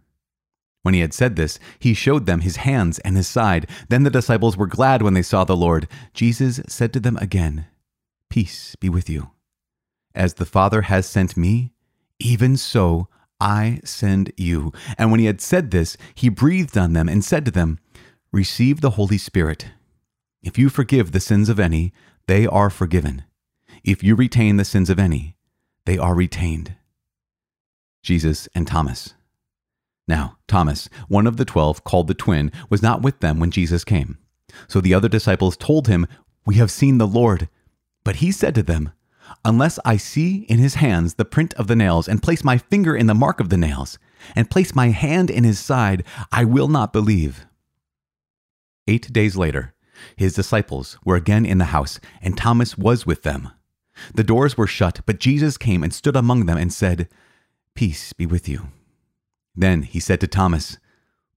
When 0.83 0.93
he 0.93 0.99
had 0.99 1.13
said 1.13 1.35
this, 1.35 1.59
he 1.79 1.93
showed 1.93 2.25
them 2.25 2.41
his 2.41 2.57
hands 2.57 2.99
and 2.99 3.15
his 3.15 3.27
side. 3.27 3.69
Then 3.87 4.03
the 4.03 4.09
disciples 4.09 4.57
were 4.57 4.67
glad 4.67 5.01
when 5.01 5.13
they 5.13 5.21
saw 5.21 5.45
the 5.45 5.55
Lord. 5.55 5.87
Jesus 6.13 6.59
said 6.67 6.91
to 6.93 6.99
them 6.99 7.17
again, 7.17 7.67
Peace 8.29 8.75
be 8.75 8.89
with 8.89 9.09
you. 9.09 9.31
As 10.13 10.35
the 10.35 10.45
Father 10.45 10.83
has 10.83 11.07
sent 11.07 11.37
me, 11.37 11.71
even 12.19 12.57
so 12.57 13.07
I 13.39 13.79
send 13.83 14.31
you. 14.37 14.73
And 14.97 15.09
when 15.09 15.19
he 15.19 15.25
had 15.25 15.41
said 15.41 15.71
this, 15.71 15.97
he 16.15 16.29
breathed 16.29 16.77
on 16.77 16.93
them 16.93 17.07
and 17.07 17.23
said 17.23 17.45
to 17.45 17.51
them, 17.51 17.79
Receive 18.31 18.81
the 18.81 18.91
Holy 18.91 19.17
Spirit. 19.17 19.67
If 20.43 20.57
you 20.57 20.69
forgive 20.69 21.11
the 21.11 21.21
sins 21.21 21.47
of 21.47 21.59
any, 21.59 21.93
they 22.27 22.45
are 22.45 22.69
forgiven. 22.69 23.23
If 23.83 24.03
you 24.03 24.13
retain 24.15 24.57
the 24.57 24.65
sins 24.65 24.89
of 24.89 24.99
any, 24.99 25.37
they 25.85 25.97
are 25.97 26.13
retained. 26.13 26.75
Jesus 28.01 28.49
and 28.53 28.67
Thomas. 28.67 29.13
Now, 30.05 30.37
Thomas, 30.47 30.89
one 31.07 31.27
of 31.27 31.37
the 31.37 31.45
twelve, 31.45 31.85
called 31.85 32.07
the 32.07 32.13
twin, 32.13 32.51
was 32.69 32.81
not 32.81 33.01
with 33.01 33.21
them 33.21 33.39
when 33.39 33.51
Jesus 33.51 33.85
came. 33.85 34.17
So 34.67 34.81
the 34.81 34.93
other 34.93 35.07
disciples 35.07 35.55
told 35.55 35.87
him, 35.87 36.07
We 36.45 36.55
have 36.55 36.69
seen 36.69 36.97
the 36.97 37.07
Lord. 37.07 37.47
But 38.03 38.17
he 38.17 38.31
said 38.31 38.53
to 38.55 38.63
them, 38.63 38.91
Unless 39.45 39.79
I 39.85 39.95
see 39.95 40.39
in 40.49 40.59
his 40.59 40.75
hands 40.75 41.13
the 41.13 41.23
print 41.23 41.53
of 41.53 41.67
the 41.67 41.75
nails, 41.75 42.09
and 42.09 42.21
place 42.21 42.43
my 42.43 42.57
finger 42.57 42.95
in 42.95 43.07
the 43.07 43.13
mark 43.13 43.39
of 43.39 43.49
the 43.49 43.57
nails, 43.57 43.97
and 44.35 44.51
place 44.51 44.75
my 44.75 44.89
hand 44.89 45.29
in 45.29 45.45
his 45.45 45.59
side, 45.59 46.03
I 46.33 46.43
will 46.43 46.67
not 46.67 46.91
believe. 46.91 47.45
Eight 48.87 49.13
days 49.13 49.37
later, 49.37 49.72
his 50.15 50.33
disciples 50.33 50.97
were 51.05 51.15
again 51.15 51.45
in 51.45 51.57
the 51.57 51.65
house, 51.65 51.99
and 52.21 52.37
Thomas 52.37 52.77
was 52.77 53.05
with 53.05 53.23
them. 53.23 53.49
The 54.13 54.23
doors 54.23 54.57
were 54.57 54.67
shut, 54.67 55.01
but 55.05 55.19
Jesus 55.19 55.57
came 55.57 55.83
and 55.83 55.93
stood 55.93 56.15
among 56.15 56.45
them 56.45 56.57
and 56.57 56.73
said, 56.73 57.09
Peace 57.75 58.13
be 58.13 58.25
with 58.25 58.47
you. 58.47 58.67
Then 59.55 59.83
he 59.83 59.99
said 59.99 60.19
to 60.21 60.27
Thomas, 60.27 60.77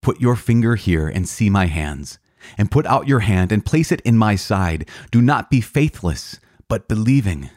Put 0.00 0.20
your 0.20 0.36
finger 0.36 0.76
here 0.76 1.08
and 1.08 1.28
see 1.28 1.50
my 1.50 1.66
hands, 1.66 2.18
and 2.56 2.70
put 2.70 2.86
out 2.86 3.08
your 3.08 3.20
hand 3.20 3.52
and 3.52 3.64
place 3.64 3.90
it 3.92 4.00
in 4.02 4.16
my 4.16 4.36
side. 4.36 4.88
Do 5.10 5.20
not 5.20 5.50
be 5.50 5.60
faithless, 5.60 6.40
but 6.68 6.88
believing. 6.88 7.50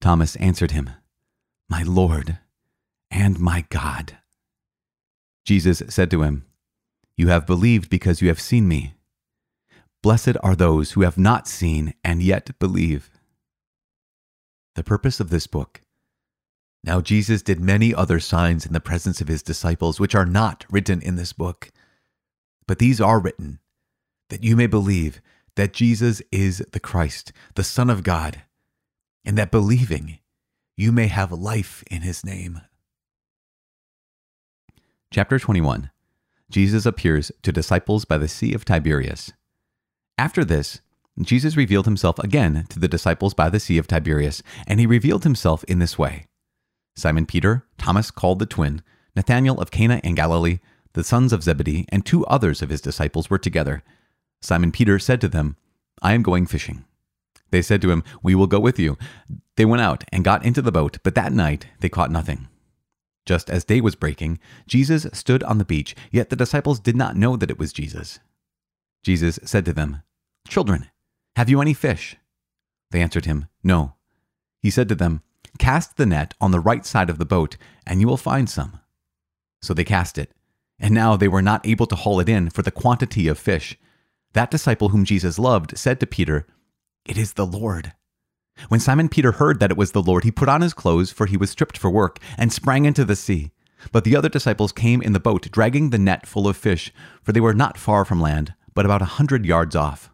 Thomas 0.00 0.36
answered 0.36 0.72
him, 0.72 0.90
My 1.68 1.82
Lord 1.82 2.38
and 3.10 3.38
my 3.38 3.64
God. 3.70 4.18
Jesus 5.44 5.82
said 5.88 6.10
to 6.10 6.22
him, 6.22 6.44
You 7.16 7.28
have 7.28 7.46
believed 7.46 7.90
because 7.90 8.22
you 8.22 8.28
have 8.28 8.40
seen 8.40 8.66
me. 8.66 8.94
Blessed 10.02 10.36
are 10.42 10.56
those 10.56 10.92
who 10.92 11.02
have 11.02 11.16
not 11.16 11.46
seen 11.46 11.94
and 12.02 12.22
yet 12.22 12.58
believe. 12.58 13.08
The 14.74 14.82
purpose 14.82 15.20
of 15.20 15.30
this 15.30 15.46
book. 15.46 15.80
Now 16.82 17.00
Jesus 17.00 17.42
did 17.42 17.60
many 17.60 17.94
other 17.94 18.18
signs 18.18 18.66
in 18.66 18.72
the 18.72 18.80
presence 18.80 19.20
of 19.20 19.28
his 19.28 19.42
disciples, 19.42 20.00
which 20.00 20.16
are 20.16 20.26
not 20.26 20.66
written 20.68 21.00
in 21.00 21.14
this 21.14 21.32
book. 21.32 21.70
But 22.66 22.80
these 22.80 23.00
are 23.00 23.20
written, 23.20 23.60
that 24.28 24.42
you 24.42 24.56
may 24.56 24.66
believe 24.66 25.20
that 25.54 25.72
Jesus 25.72 26.20
is 26.32 26.64
the 26.72 26.80
Christ, 26.80 27.32
the 27.54 27.62
Son 27.62 27.88
of 27.88 28.02
God, 28.02 28.42
and 29.24 29.38
that 29.38 29.52
believing 29.52 30.18
you 30.76 30.90
may 30.90 31.06
have 31.06 31.30
life 31.30 31.84
in 31.88 32.02
his 32.02 32.24
name. 32.24 32.60
Chapter 35.12 35.38
21 35.38 35.90
Jesus 36.50 36.84
appears 36.86 37.30
to 37.42 37.52
disciples 37.52 38.04
by 38.04 38.18
the 38.18 38.28
Sea 38.28 38.52
of 38.52 38.64
Tiberias. 38.64 39.32
After 40.18 40.44
this, 40.44 40.80
Jesus 41.20 41.56
revealed 41.56 41.84
himself 41.84 42.18
again 42.18 42.66
to 42.70 42.78
the 42.78 42.88
disciples 42.88 43.34
by 43.34 43.50
the 43.50 43.60
Sea 43.60 43.78
of 43.78 43.86
Tiberias, 43.86 44.42
and 44.66 44.80
he 44.80 44.86
revealed 44.86 45.24
himself 45.24 45.62
in 45.64 45.78
this 45.78 45.98
way 45.98 46.26
Simon 46.96 47.26
Peter, 47.26 47.64
Thomas 47.78 48.10
called 48.10 48.38
the 48.38 48.46
twin, 48.46 48.82
Nathanael 49.16 49.60
of 49.60 49.70
Cana 49.70 50.00
in 50.04 50.14
Galilee, 50.14 50.60
the 50.94 51.04
sons 51.04 51.32
of 51.32 51.42
Zebedee, 51.42 51.86
and 51.88 52.04
two 52.04 52.24
others 52.26 52.62
of 52.62 52.70
his 52.70 52.80
disciples 52.80 53.30
were 53.30 53.38
together. 53.38 53.82
Simon 54.40 54.72
Peter 54.72 54.98
said 54.98 55.20
to 55.20 55.28
them, 55.28 55.56
I 56.02 56.12
am 56.12 56.22
going 56.22 56.46
fishing. 56.46 56.84
They 57.50 57.62
said 57.62 57.80
to 57.82 57.90
him, 57.90 58.02
We 58.22 58.34
will 58.34 58.46
go 58.46 58.60
with 58.60 58.78
you. 58.78 58.98
They 59.56 59.64
went 59.64 59.82
out 59.82 60.04
and 60.12 60.24
got 60.24 60.44
into 60.44 60.62
the 60.62 60.72
boat, 60.72 60.98
but 61.02 61.14
that 61.14 61.32
night 61.32 61.66
they 61.80 61.88
caught 61.88 62.10
nothing. 62.10 62.48
Just 63.24 63.48
as 63.48 63.64
day 63.64 63.80
was 63.80 63.94
breaking, 63.94 64.38
Jesus 64.66 65.06
stood 65.12 65.42
on 65.44 65.58
the 65.58 65.64
beach, 65.64 65.94
yet 66.10 66.30
the 66.30 66.36
disciples 66.36 66.80
did 66.80 66.96
not 66.96 67.16
know 67.16 67.36
that 67.36 67.50
it 67.50 67.58
was 67.58 67.72
Jesus. 67.72 68.18
Jesus 69.02 69.38
said 69.44 69.64
to 69.64 69.72
them, 69.72 70.02
Children, 70.48 70.90
have 71.36 71.48
you 71.48 71.60
any 71.60 71.74
fish? 71.74 72.16
They 72.90 73.00
answered 73.00 73.24
him, 73.24 73.48
No. 73.62 73.94
He 74.60 74.70
said 74.70 74.88
to 74.88 74.94
them, 74.94 75.22
Cast 75.58 75.96
the 75.96 76.06
net 76.06 76.34
on 76.40 76.50
the 76.50 76.60
right 76.60 76.84
side 76.86 77.10
of 77.10 77.18
the 77.18 77.24
boat, 77.24 77.56
and 77.86 78.00
you 78.00 78.06
will 78.06 78.16
find 78.16 78.48
some. 78.48 78.80
So 79.60 79.74
they 79.74 79.84
cast 79.84 80.18
it, 80.18 80.32
and 80.78 80.94
now 80.94 81.16
they 81.16 81.28
were 81.28 81.42
not 81.42 81.66
able 81.66 81.86
to 81.86 81.96
haul 81.96 82.20
it 82.20 82.28
in 82.28 82.50
for 82.50 82.62
the 82.62 82.70
quantity 82.70 83.28
of 83.28 83.38
fish. 83.38 83.76
That 84.34 84.50
disciple 84.50 84.90
whom 84.90 85.04
Jesus 85.04 85.38
loved 85.38 85.76
said 85.76 86.00
to 86.00 86.06
Peter, 86.06 86.46
It 87.04 87.18
is 87.18 87.34
the 87.34 87.46
Lord. 87.46 87.92
When 88.68 88.80
Simon 88.80 89.08
Peter 89.08 89.32
heard 89.32 89.60
that 89.60 89.70
it 89.70 89.76
was 89.76 89.92
the 89.92 90.02
Lord, 90.02 90.24
he 90.24 90.30
put 90.30 90.48
on 90.48 90.60
his 90.60 90.74
clothes, 90.74 91.10
for 91.10 91.26
he 91.26 91.36
was 91.36 91.50
stripped 91.50 91.78
for 91.78 91.90
work, 91.90 92.18
and 92.36 92.52
sprang 92.52 92.84
into 92.84 93.04
the 93.04 93.16
sea. 93.16 93.50
But 93.90 94.04
the 94.04 94.14
other 94.14 94.28
disciples 94.28 94.72
came 94.72 95.02
in 95.02 95.12
the 95.12 95.20
boat, 95.20 95.50
dragging 95.50 95.90
the 95.90 95.98
net 95.98 96.26
full 96.26 96.46
of 96.46 96.56
fish, 96.56 96.92
for 97.22 97.32
they 97.32 97.40
were 97.40 97.54
not 97.54 97.78
far 97.78 98.04
from 98.04 98.20
land, 98.20 98.54
but 98.74 98.84
about 98.84 99.02
a 99.02 99.16
hundred 99.16 99.44
yards 99.44 99.76
off. 99.76 100.10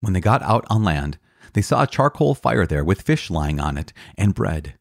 When 0.00 0.12
they 0.12 0.20
got 0.20 0.42
out 0.42 0.64
on 0.68 0.84
land, 0.84 1.18
they 1.54 1.62
saw 1.62 1.82
a 1.82 1.86
charcoal 1.86 2.34
fire 2.34 2.66
there 2.66 2.84
with 2.84 3.02
fish 3.02 3.30
lying 3.30 3.60
on 3.60 3.76
it 3.76 3.92
and 4.16 4.34
bread. 4.34 4.74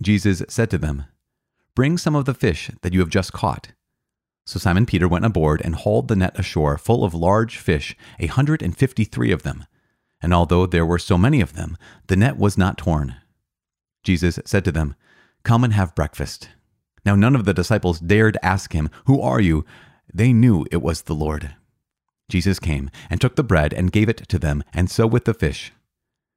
Jesus 0.00 0.42
said 0.48 0.70
to 0.70 0.78
them, 0.78 1.04
Bring 1.74 1.98
some 1.98 2.14
of 2.14 2.24
the 2.24 2.34
fish 2.34 2.70
that 2.82 2.92
you 2.92 3.00
have 3.00 3.08
just 3.08 3.32
caught. 3.32 3.72
So 4.46 4.58
Simon 4.58 4.86
Peter 4.86 5.06
went 5.06 5.24
aboard 5.24 5.62
and 5.64 5.74
hauled 5.74 6.08
the 6.08 6.16
net 6.16 6.38
ashore 6.38 6.76
full 6.76 7.04
of 7.04 7.14
large 7.14 7.58
fish, 7.58 7.96
a 8.18 8.26
hundred 8.26 8.62
and 8.62 8.76
fifty 8.76 9.04
three 9.04 9.32
of 9.32 9.42
them. 9.42 9.64
And 10.20 10.34
although 10.34 10.66
there 10.66 10.86
were 10.86 10.98
so 10.98 11.16
many 11.16 11.40
of 11.40 11.54
them, 11.54 11.76
the 12.08 12.16
net 12.16 12.36
was 12.36 12.58
not 12.58 12.78
torn. 12.78 13.16
Jesus 14.02 14.38
said 14.44 14.64
to 14.64 14.72
them, 14.72 14.94
Come 15.44 15.64
and 15.64 15.72
have 15.72 15.94
breakfast. 15.94 16.48
Now 17.04 17.14
none 17.14 17.34
of 17.34 17.44
the 17.44 17.54
disciples 17.54 18.00
dared 18.00 18.36
ask 18.42 18.72
him, 18.72 18.90
Who 19.06 19.20
are 19.20 19.40
you? 19.40 19.64
They 20.12 20.32
knew 20.32 20.66
it 20.70 20.82
was 20.82 21.02
the 21.02 21.14
Lord. 21.14 21.54
Jesus 22.28 22.58
came 22.58 22.90
and 23.10 23.20
took 23.20 23.36
the 23.36 23.44
bread 23.44 23.72
and 23.72 23.92
gave 23.92 24.08
it 24.08 24.28
to 24.28 24.38
them, 24.38 24.64
and 24.72 24.90
so 24.90 25.06
with 25.06 25.24
the 25.24 25.34
fish. 25.34 25.72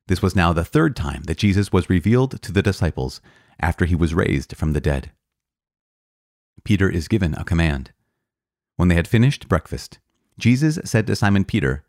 This 0.07 0.21
was 0.21 0.35
now 0.35 0.53
the 0.53 0.65
third 0.65 0.95
time 0.95 1.23
that 1.23 1.37
Jesus 1.37 1.71
was 1.71 1.89
revealed 1.89 2.41
to 2.41 2.51
the 2.51 2.61
disciples 2.61 3.21
after 3.59 3.85
he 3.85 3.95
was 3.95 4.13
raised 4.13 4.55
from 4.55 4.73
the 4.73 4.81
dead. 4.81 5.11
Peter 6.63 6.89
is 6.89 7.07
given 7.07 7.33
a 7.35 7.43
command. 7.43 7.91
When 8.75 8.89
they 8.89 8.95
had 8.95 9.07
finished 9.07 9.47
breakfast, 9.47 9.99
Jesus 10.37 10.79
said 10.83 11.07
to 11.07 11.15
Simon 11.15 11.45
Peter, 11.45 11.83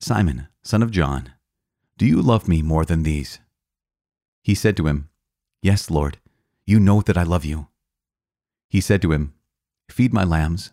Simon, 0.00 0.48
son 0.62 0.82
of 0.82 0.90
John, 0.90 1.32
do 1.98 2.06
you 2.06 2.20
love 2.20 2.48
me 2.48 2.62
more 2.62 2.84
than 2.84 3.02
these? 3.02 3.38
He 4.42 4.54
said 4.54 4.76
to 4.76 4.88
him, 4.88 5.08
Yes, 5.60 5.90
Lord, 5.90 6.18
you 6.66 6.80
know 6.80 7.00
that 7.02 7.16
I 7.16 7.22
love 7.22 7.44
you. 7.44 7.68
He 8.68 8.80
said 8.80 9.02
to 9.02 9.12
him, 9.12 9.34
Feed 9.88 10.12
my 10.12 10.24
lambs. 10.24 10.72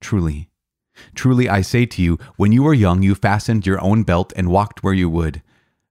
Truly, 0.00 0.48
truly 1.14 1.48
I 1.48 1.60
say 1.60 1.86
to 1.86 2.02
you, 2.02 2.18
when 2.36 2.52
you 2.52 2.62
were 2.62 2.74
young, 2.74 3.02
you 3.02 3.14
fastened 3.14 3.66
your 3.66 3.80
own 3.80 4.02
belt 4.02 4.32
and 4.36 4.50
walked 4.50 4.82
where 4.82 4.94
you 4.94 5.08
would. 5.10 5.42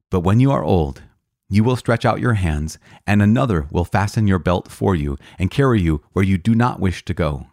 But 0.09 0.21
when 0.21 0.39
you 0.39 0.51
are 0.51 0.63
old, 0.63 1.03
you 1.49 1.63
will 1.63 1.75
stretch 1.75 2.05
out 2.05 2.19
your 2.19 2.33
hands, 2.33 2.79
and 3.05 3.21
another 3.21 3.67
will 3.69 3.85
fasten 3.85 4.27
your 4.27 4.39
belt 4.39 4.71
for 4.71 4.95
you 4.95 5.17
and 5.37 5.51
carry 5.51 5.81
you 5.81 6.03
where 6.13 6.25
you 6.25 6.37
do 6.37 6.55
not 6.55 6.79
wish 6.79 7.05
to 7.05 7.13
go. 7.13 7.47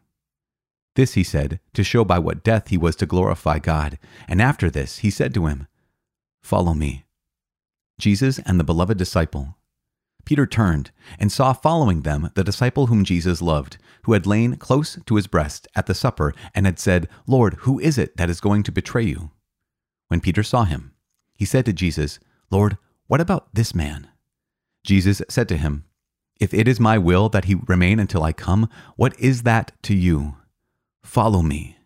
This 0.94 1.14
he 1.14 1.22
said 1.22 1.60
to 1.74 1.84
show 1.84 2.04
by 2.04 2.18
what 2.18 2.44
death 2.44 2.68
he 2.68 2.76
was 2.76 2.96
to 2.96 3.06
glorify 3.06 3.58
God. 3.58 3.98
And 4.28 4.42
after 4.42 4.70
this 4.70 4.98
he 4.98 5.10
said 5.10 5.32
to 5.34 5.46
him, 5.46 5.66
Follow 6.42 6.74
me. 6.74 7.04
Jesus 7.98 8.38
and 8.40 8.58
the 8.58 8.64
beloved 8.64 8.98
disciple. 8.98 9.56
Peter 10.24 10.46
turned 10.46 10.90
and 11.18 11.32
saw 11.32 11.52
following 11.52 12.02
them 12.02 12.30
the 12.34 12.44
disciple 12.44 12.86
whom 12.86 13.04
Jesus 13.04 13.42
loved, 13.42 13.76
who 14.04 14.12
had 14.12 14.26
lain 14.26 14.56
close 14.56 14.98
to 15.06 15.16
his 15.16 15.26
breast 15.26 15.66
at 15.74 15.86
the 15.86 15.94
supper 15.94 16.32
and 16.54 16.66
had 16.66 16.78
said, 16.78 17.08
Lord, 17.26 17.54
who 17.60 17.78
is 17.80 17.98
it 17.98 18.16
that 18.16 18.30
is 18.30 18.40
going 18.40 18.62
to 18.64 18.72
betray 18.72 19.04
you? 19.04 19.30
When 20.08 20.20
Peter 20.20 20.42
saw 20.42 20.64
him, 20.64 20.92
he 21.34 21.44
said 21.44 21.64
to 21.66 21.72
Jesus, 21.72 22.18
Lord, 22.50 22.78
what 23.06 23.20
about 23.20 23.54
this 23.54 23.74
man? 23.74 24.08
Jesus 24.84 25.22
said 25.28 25.48
to 25.48 25.56
him, 25.56 25.84
If 26.40 26.52
it 26.52 26.68
is 26.68 26.80
my 26.80 26.98
will 26.98 27.28
that 27.30 27.46
he 27.46 27.54
remain 27.54 27.98
until 27.98 28.22
I 28.22 28.32
come, 28.32 28.68
what 28.96 29.18
is 29.18 29.42
that 29.42 29.72
to 29.82 29.94
you? 29.94 30.36
Follow 31.02 31.42
me. 31.42 31.76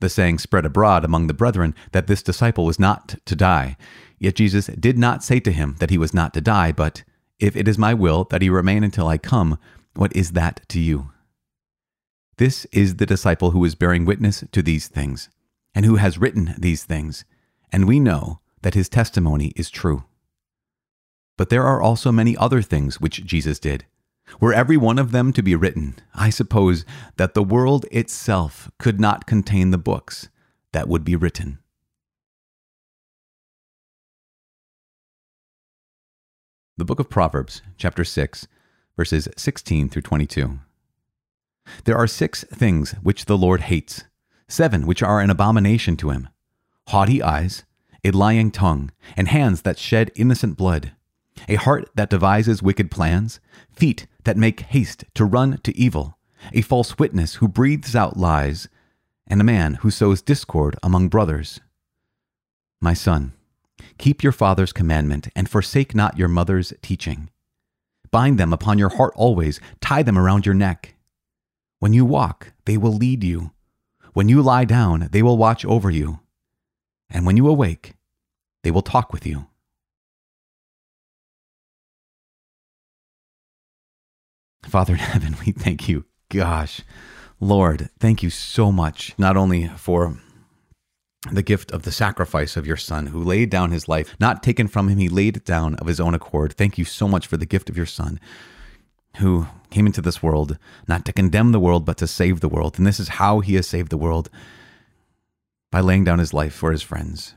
The 0.00 0.08
saying 0.08 0.38
spread 0.38 0.66
abroad 0.66 1.04
among 1.04 1.26
the 1.26 1.34
brethren 1.34 1.74
that 1.92 2.06
this 2.06 2.22
disciple 2.22 2.64
was 2.64 2.78
not 2.78 3.16
to 3.24 3.34
die. 3.34 3.76
Yet 4.18 4.36
Jesus 4.36 4.66
did 4.66 4.98
not 4.98 5.24
say 5.24 5.40
to 5.40 5.52
him 5.52 5.76
that 5.78 5.90
he 5.90 5.98
was 5.98 6.12
not 6.12 6.34
to 6.34 6.40
die, 6.40 6.72
but, 6.72 7.02
If 7.38 7.56
it 7.56 7.68
is 7.68 7.76
my 7.78 7.92
will 7.94 8.24
that 8.24 8.42
he 8.42 8.48
remain 8.48 8.82
until 8.82 9.08
I 9.08 9.18
come, 9.18 9.58
what 9.94 10.14
is 10.16 10.32
that 10.32 10.62
to 10.68 10.80
you? 10.80 11.10
This 12.38 12.66
is 12.66 12.96
the 12.96 13.06
disciple 13.06 13.50
who 13.50 13.64
is 13.64 13.74
bearing 13.74 14.04
witness 14.04 14.44
to 14.52 14.62
these 14.62 14.88
things, 14.88 15.28
and 15.74 15.84
who 15.84 15.96
has 15.96 16.18
written 16.18 16.54
these 16.58 16.84
things, 16.84 17.24
and 17.72 17.86
we 17.86 18.00
know 18.00 18.40
that 18.62 18.74
his 18.74 18.88
testimony 18.88 19.52
is 19.56 19.70
true. 19.70 20.04
But 21.36 21.50
there 21.50 21.64
are 21.64 21.82
also 21.82 22.10
many 22.10 22.36
other 22.36 22.62
things 22.62 23.00
which 23.00 23.24
Jesus 23.24 23.58
did 23.58 23.84
were 24.40 24.52
every 24.52 24.76
one 24.76 24.98
of 24.98 25.12
them 25.12 25.32
to 25.32 25.42
be 25.42 25.54
written, 25.54 25.94
I 26.14 26.30
suppose 26.30 26.84
that 27.16 27.34
the 27.34 27.42
world 27.42 27.86
itself 27.90 28.70
could 28.78 29.00
not 29.00 29.26
contain 29.26 29.70
the 29.70 29.78
books 29.78 30.28
that 30.72 30.88
would 30.88 31.04
be 31.04 31.16
written. 31.16 31.58
The 36.78 36.84
book 36.84 37.00
of 37.00 37.08
Proverbs, 37.08 37.62
chapter 37.78 38.04
6, 38.04 38.48
verses 38.98 39.28
16 39.34 39.88
through 39.88 40.02
22. 40.02 40.58
There 41.84 41.96
are 41.96 42.06
six 42.06 42.44
things 42.44 42.92
which 43.02 43.24
the 43.24 43.38
Lord 43.38 43.62
hates, 43.62 44.04
seven 44.46 44.86
which 44.86 45.02
are 45.02 45.20
an 45.20 45.30
abomination 45.30 45.96
to 45.96 46.10
him 46.10 46.28
haughty 46.88 47.22
eyes, 47.22 47.64
a 48.04 48.10
lying 48.10 48.50
tongue, 48.50 48.90
and 49.16 49.28
hands 49.28 49.62
that 49.62 49.78
shed 49.78 50.12
innocent 50.16 50.58
blood, 50.58 50.92
a 51.48 51.54
heart 51.54 51.88
that 51.94 52.10
devises 52.10 52.62
wicked 52.62 52.90
plans, 52.90 53.40
feet 53.72 54.06
that 54.24 54.36
make 54.36 54.60
haste 54.60 55.02
to 55.14 55.24
run 55.24 55.56
to 55.62 55.74
evil, 55.78 56.18
a 56.52 56.60
false 56.60 56.98
witness 56.98 57.36
who 57.36 57.48
breathes 57.48 57.96
out 57.96 58.18
lies, 58.18 58.68
and 59.26 59.40
a 59.40 59.44
man 59.44 59.76
who 59.76 59.90
sows 59.90 60.20
discord 60.20 60.76
among 60.82 61.08
brothers. 61.08 61.58
My 62.82 62.92
son, 62.92 63.32
Keep 63.98 64.22
your 64.22 64.32
father's 64.32 64.72
commandment, 64.72 65.28
and 65.34 65.48
forsake 65.48 65.94
not 65.94 66.18
your 66.18 66.28
mother's 66.28 66.72
teaching. 66.82 67.30
Bind 68.10 68.38
them 68.38 68.52
upon 68.52 68.78
your 68.78 68.90
heart 68.90 69.12
always, 69.16 69.60
tie 69.80 70.02
them 70.02 70.18
around 70.18 70.46
your 70.46 70.54
neck. 70.54 70.94
When 71.78 71.92
you 71.92 72.04
walk, 72.04 72.52
they 72.64 72.76
will 72.76 72.92
lead 72.92 73.22
you. 73.22 73.52
When 74.12 74.28
you 74.28 74.40
lie 74.42 74.64
down, 74.64 75.08
they 75.12 75.22
will 75.22 75.36
watch 75.36 75.64
over 75.64 75.90
you. 75.90 76.20
And 77.10 77.26
when 77.26 77.36
you 77.36 77.48
awake, 77.48 77.94
they 78.62 78.70
will 78.70 78.82
talk 78.82 79.12
with 79.12 79.26
you. 79.26 79.46
Father 84.64 84.94
in 84.94 84.98
heaven, 84.98 85.36
we 85.46 85.52
thank 85.52 85.88
you. 85.88 86.06
Gosh, 86.28 86.80
Lord, 87.38 87.90
thank 88.00 88.22
you 88.22 88.30
so 88.30 88.72
much, 88.72 89.14
not 89.16 89.36
only 89.36 89.68
for 89.68 90.18
the 91.32 91.42
gift 91.42 91.70
of 91.72 91.82
the 91.82 91.92
sacrifice 91.92 92.56
of 92.56 92.66
your 92.66 92.76
son 92.76 93.06
who 93.06 93.22
laid 93.22 93.50
down 93.50 93.70
his 93.70 93.88
life, 93.88 94.16
not 94.20 94.42
taken 94.42 94.68
from 94.68 94.88
him, 94.88 94.98
he 94.98 95.08
laid 95.08 95.36
it 95.36 95.44
down 95.44 95.74
of 95.76 95.86
his 95.86 96.00
own 96.00 96.14
accord. 96.14 96.52
Thank 96.52 96.78
you 96.78 96.84
so 96.84 97.08
much 97.08 97.26
for 97.26 97.36
the 97.36 97.46
gift 97.46 97.68
of 97.68 97.76
your 97.76 97.86
son 97.86 98.20
who 99.18 99.46
came 99.70 99.86
into 99.86 100.02
this 100.02 100.22
world 100.22 100.58
not 100.86 101.04
to 101.04 101.12
condemn 101.12 101.52
the 101.52 101.60
world, 101.60 101.84
but 101.84 101.96
to 101.98 102.06
save 102.06 102.40
the 102.40 102.48
world. 102.48 102.78
And 102.78 102.86
this 102.86 103.00
is 103.00 103.08
how 103.08 103.40
he 103.40 103.54
has 103.54 103.66
saved 103.66 103.90
the 103.90 103.96
world 103.96 104.30
by 105.70 105.80
laying 105.80 106.04
down 106.04 106.18
his 106.18 106.34
life 106.34 106.54
for 106.54 106.72
his 106.72 106.82
friends 106.82 107.34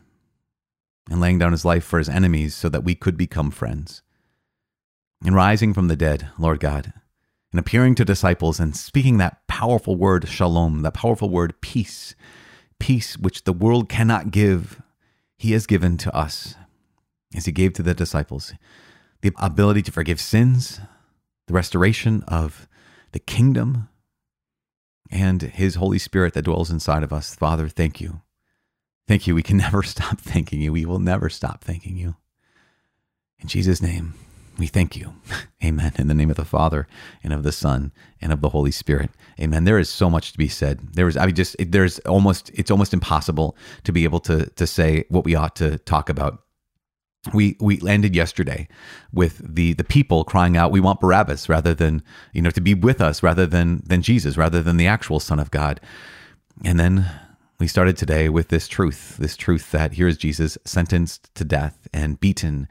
and 1.10 1.20
laying 1.20 1.40
down 1.40 1.52
his 1.52 1.66
life 1.66 1.84
for 1.84 1.98
his 1.98 2.10
enemies 2.10 2.56
so 2.56 2.70
that 2.70 2.84
we 2.84 2.96
could 2.96 3.18
become 3.18 3.52
friends. 3.52 4.02
And 5.26 5.36
rising 5.36 5.74
from 5.74 5.88
the 5.88 5.98
dead, 5.98 6.30
Lord 6.38 6.60
God, 6.60 6.94
and 7.52 7.60
appearing 7.60 7.96
to 7.96 8.06
disciples 8.06 8.60
and 8.60 8.76
speaking 8.76 9.18
that 9.18 9.46
powerful 9.48 9.96
word, 9.96 10.28
shalom, 10.30 10.82
that 10.84 10.94
powerful 10.94 11.30
word, 11.30 11.60
peace 11.62 12.16
peace 12.80 13.18
which 13.18 13.44
the 13.44 13.54
world 13.54 13.90
cannot 13.90 14.32
give, 14.32 14.82
he 15.38 15.52
has 15.52 15.68
given 15.68 15.98
to 15.98 16.16
us, 16.16 16.56
as 17.36 17.46
he 17.46 17.52
gave 17.52 17.74
to 17.74 17.84
the 17.84 17.94
disciples 17.94 18.54
the 19.22 19.34
ability 19.38 19.82
to 19.84 19.92
forgive 19.92 20.20
sins, 20.20 20.80
the 21.48 21.54
restoration 21.54 22.24
of 22.28 22.68
the 23.12 23.20
kingdom, 23.20 23.90
and 25.12 25.42
his 25.42 25.76
Holy 25.76 26.00
Spirit 26.00 26.34
that 26.34 26.44
dwells 26.44 26.70
inside 26.70 27.04
of 27.04 27.12
us. 27.12 27.36
Father, 27.36 27.68
thank 27.68 28.00
you. 28.00 28.22
Thank 29.08 29.28
you. 29.28 29.36
We 29.36 29.44
can 29.44 29.58
never 29.66 29.84
stop 29.84 30.20
thanking 30.22 30.62
you. 30.62 30.72
We 30.72 30.86
will 30.86 31.00
never 31.00 31.30
stop 31.30 31.64
thanking 31.64 31.98
you. 31.98 32.16
In 33.40 33.48
Jesus' 33.48 33.82
name. 33.82 34.14
We 34.60 34.68
thank 34.68 34.98
you. 34.98 35.14
Amen. 35.64 35.94
In 35.98 36.08
the 36.08 36.14
name 36.14 36.30
of 36.30 36.36
the 36.36 36.46
Father 36.46 36.86
and 37.24 37.32
of 37.32 37.44
the 37.44 37.52
Son 37.52 37.94
and 38.22 38.34
of 38.34 38.42
the 38.42 38.50
Holy 38.50 38.72
Spirit. 38.72 39.10
Amen. 39.40 39.64
There 39.64 39.80
is 39.80 39.90
so 39.90 40.10
much 40.10 40.34
to 40.34 40.38
be 40.38 40.50
said. 40.50 40.94
There 40.94 41.08
is, 41.08 41.16
I 41.16 41.26
mean, 41.26 41.36
just, 41.36 41.56
there's 41.60 42.00
almost, 42.00 42.52
it's 42.54 42.70
almost 42.70 42.94
impossible 42.94 43.56
to 43.86 43.94
be 43.94 44.04
able 44.04 44.20
to, 44.22 44.48
to 44.48 44.68
say 44.68 45.06
what 45.08 45.24
we 45.24 45.34
ought 45.34 45.56
to 45.58 45.78
talk 45.80 46.10
about. 46.10 46.44
We, 47.34 47.58
we 47.60 47.80
ended 47.88 48.16
yesterday 48.16 48.68
with 49.14 49.42
the, 49.44 49.74
the 49.74 49.84
people 49.84 50.24
crying 50.24 50.56
out, 50.56 50.72
we 50.72 50.80
want 50.80 51.02
Barabbas 51.02 51.50
rather 51.50 51.74
than, 51.74 52.02
you 52.34 52.42
know, 52.42 52.50
to 52.52 52.62
be 52.62 52.74
with 52.74 53.02
us 53.02 53.24
rather 53.24 53.46
than, 53.46 53.82
than 53.86 54.02
Jesus, 54.02 54.38
rather 54.38 54.62
than 54.62 54.78
the 54.78 54.88
actual 54.88 55.20
Son 55.20 55.40
of 55.40 55.52
God. 55.52 55.82
And 56.64 56.80
then 56.80 57.10
we 57.60 57.68
started 57.68 57.98
today 57.98 58.30
with 58.30 58.48
this 58.48 58.68
truth, 58.70 59.18
this 59.18 59.36
truth 59.36 59.72
that 59.72 59.94
here 59.94 60.08
is 60.08 60.18
Jesus 60.18 60.58
sentenced 60.64 61.34
to 61.36 61.44
death 61.44 61.88
and 61.94 62.20
beaten, 62.20 62.70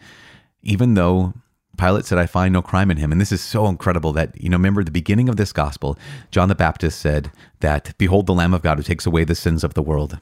even 0.62 0.94
though 0.94 1.34
Pilate 1.78 2.04
said, 2.04 2.18
I 2.18 2.26
find 2.26 2.52
no 2.52 2.60
crime 2.60 2.90
in 2.90 2.96
him. 2.98 3.12
And 3.12 3.20
this 3.20 3.32
is 3.32 3.40
so 3.40 3.66
incredible 3.66 4.12
that, 4.12 4.40
you 4.40 4.48
know, 4.48 4.56
remember 4.56 4.84
the 4.84 4.90
beginning 4.90 5.28
of 5.28 5.36
this 5.36 5.52
gospel, 5.52 5.96
John 6.30 6.48
the 6.48 6.54
Baptist 6.54 7.00
said 7.00 7.30
that, 7.60 7.94
Behold 7.96 8.26
the 8.26 8.34
Lamb 8.34 8.52
of 8.52 8.62
God 8.62 8.78
who 8.78 8.82
takes 8.82 9.06
away 9.06 9.24
the 9.24 9.34
sins 9.34 9.64
of 9.64 9.74
the 9.74 9.82
world. 9.82 10.18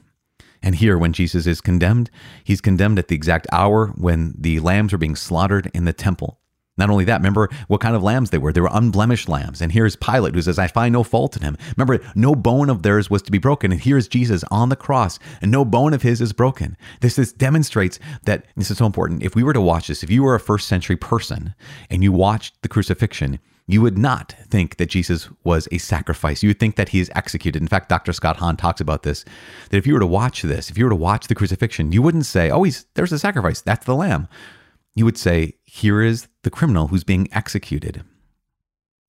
And 0.61 0.75
here, 0.75 0.97
when 0.97 1.13
Jesus 1.13 1.45
is 1.45 1.61
condemned, 1.61 2.09
he's 2.43 2.61
condemned 2.61 2.99
at 2.99 3.09
the 3.09 3.15
exact 3.15 3.47
hour 3.51 3.87
when 3.95 4.33
the 4.37 4.59
lambs 4.59 4.93
are 4.93 4.97
being 4.97 5.15
slaughtered 5.15 5.69
in 5.73 5.85
the 5.85 5.93
temple. 5.93 6.39
Not 6.77 6.89
only 6.89 7.05
that, 7.05 7.17
remember 7.17 7.49
what 7.67 7.81
kind 7.81 7.95
of 7.95 8.03
lambs 8.03 8.29
they 8.29 8.37
were. 8.37 8.53
They 8.53 8.61
were 8.61 8.69
unblemished 8.71 9.27
lambs. 9.27 9.61
And 9.61 9.71
here's 9.71 9.95
Pilate 9.95 10.35
who 10.35 10.41
says, 10.41 10.59
I 10.59 10.67
find 10.67 10.93
no 10.93 11.03
fault 11.03 11.35
in 11.35 11.43
him. 11.43 11.57
Remember, 11.75 12.03
no 12.15 12.35
bone 12.35 12.69
of 12.69 12.83
theirs 12.83 13.09
was 13.09 13.21
to 13.23 13.31
be 13.31 13.39
broken. 13.39 13.71
And 13.71 13.81
here's 13.81 14.07
Jesus 14.07 14.43
on 14.51 14.69
the 14.69 14.75
cross, 14.75 15.19
and 15.41 15.51
no 15.51 15.65
bone 15.65 15.93
of 15.93 16.03
his 16.03 16.21
is 16.21 16.33
broken. 16.33 16.77
This, 17.01 17.15
this 17.15 17.33
demonstrates 17.33 17.99
that 18.23 18.45
this 18.55 18.71
is 18.71 18.77
so 18.77 18.85
important. 18.85 19.23
If 19.23 19.35
we 19.35 19.43
were 19.43 19.53
to 19.53 19.61
watch 19.61 19.87
this, 19.87 20.03
if 20.03 20.11
you 20.11 20.23
were 20.23 20.35
a 20.35 20.39
first 20.39 20.67
century 20.67 20.95
person 20.95 21.55
and 21.89 22.03
you 22.03 22.11
watched 22.11 22.61
the 22.61 22.69
crucifixion, 22.69 23.39
you 23.69 23.81
would 23.81 23.97
not 23.97 24.33
think 24.49 24.77
that 24.77 24.89
Jesus 24.89 25.29
was 25.43 25.67
a 25.71 25.77
sacrifice. 25.77 26.41
You 26.41 26.49
would 26.49 26.59
think 26.59 26.77
that 26.77 26.89
he 26.89 27.01
is 27.01 27.11
executed. 27.15 27.61
In 27.61 27.67
fact, 27.67 27.89
Dr. 27.89 28.13
Scott 28.13 28.37
Hahn 28.37 28.55
talks 28.55 28.79
about 28.79 29.03
this 29.03 29.25
that 29.69 29.77
if 29.77 29.85
you 29.85 29.93
were 29.93 29.99
to 29.99 30.07
watch 30.07 30.41
this, 30.43 30.69
if 30.69 30.77
you 30.77 30.85
were 30.85 30.91
to 30.91 30.95
watch 30.95 31.27
the 31.27 31.35
crucifixion, 31.35 31.91
you 31.91 32.01
wouldn't 32.01 32.25
say, 32.25 32.49
oh, 32.49 32.63
he's, 32.63 32.85
there's 32.93 33.11
a 33.11 33.19
sacrifice. 33.19 33.59
That's 33.59 33.85
the 33.85 33.95
lamb 33.95 34.29
you 34.97 35.05
would 35.05 35.17
say, 35.17 35.53
here 35.67 36.01
is 36.01 36.27
the 36.43 36.49
criminal 36.49 36.87
who's 36.87 37.03
being 37.03 37.27
executed. 37.31 38.03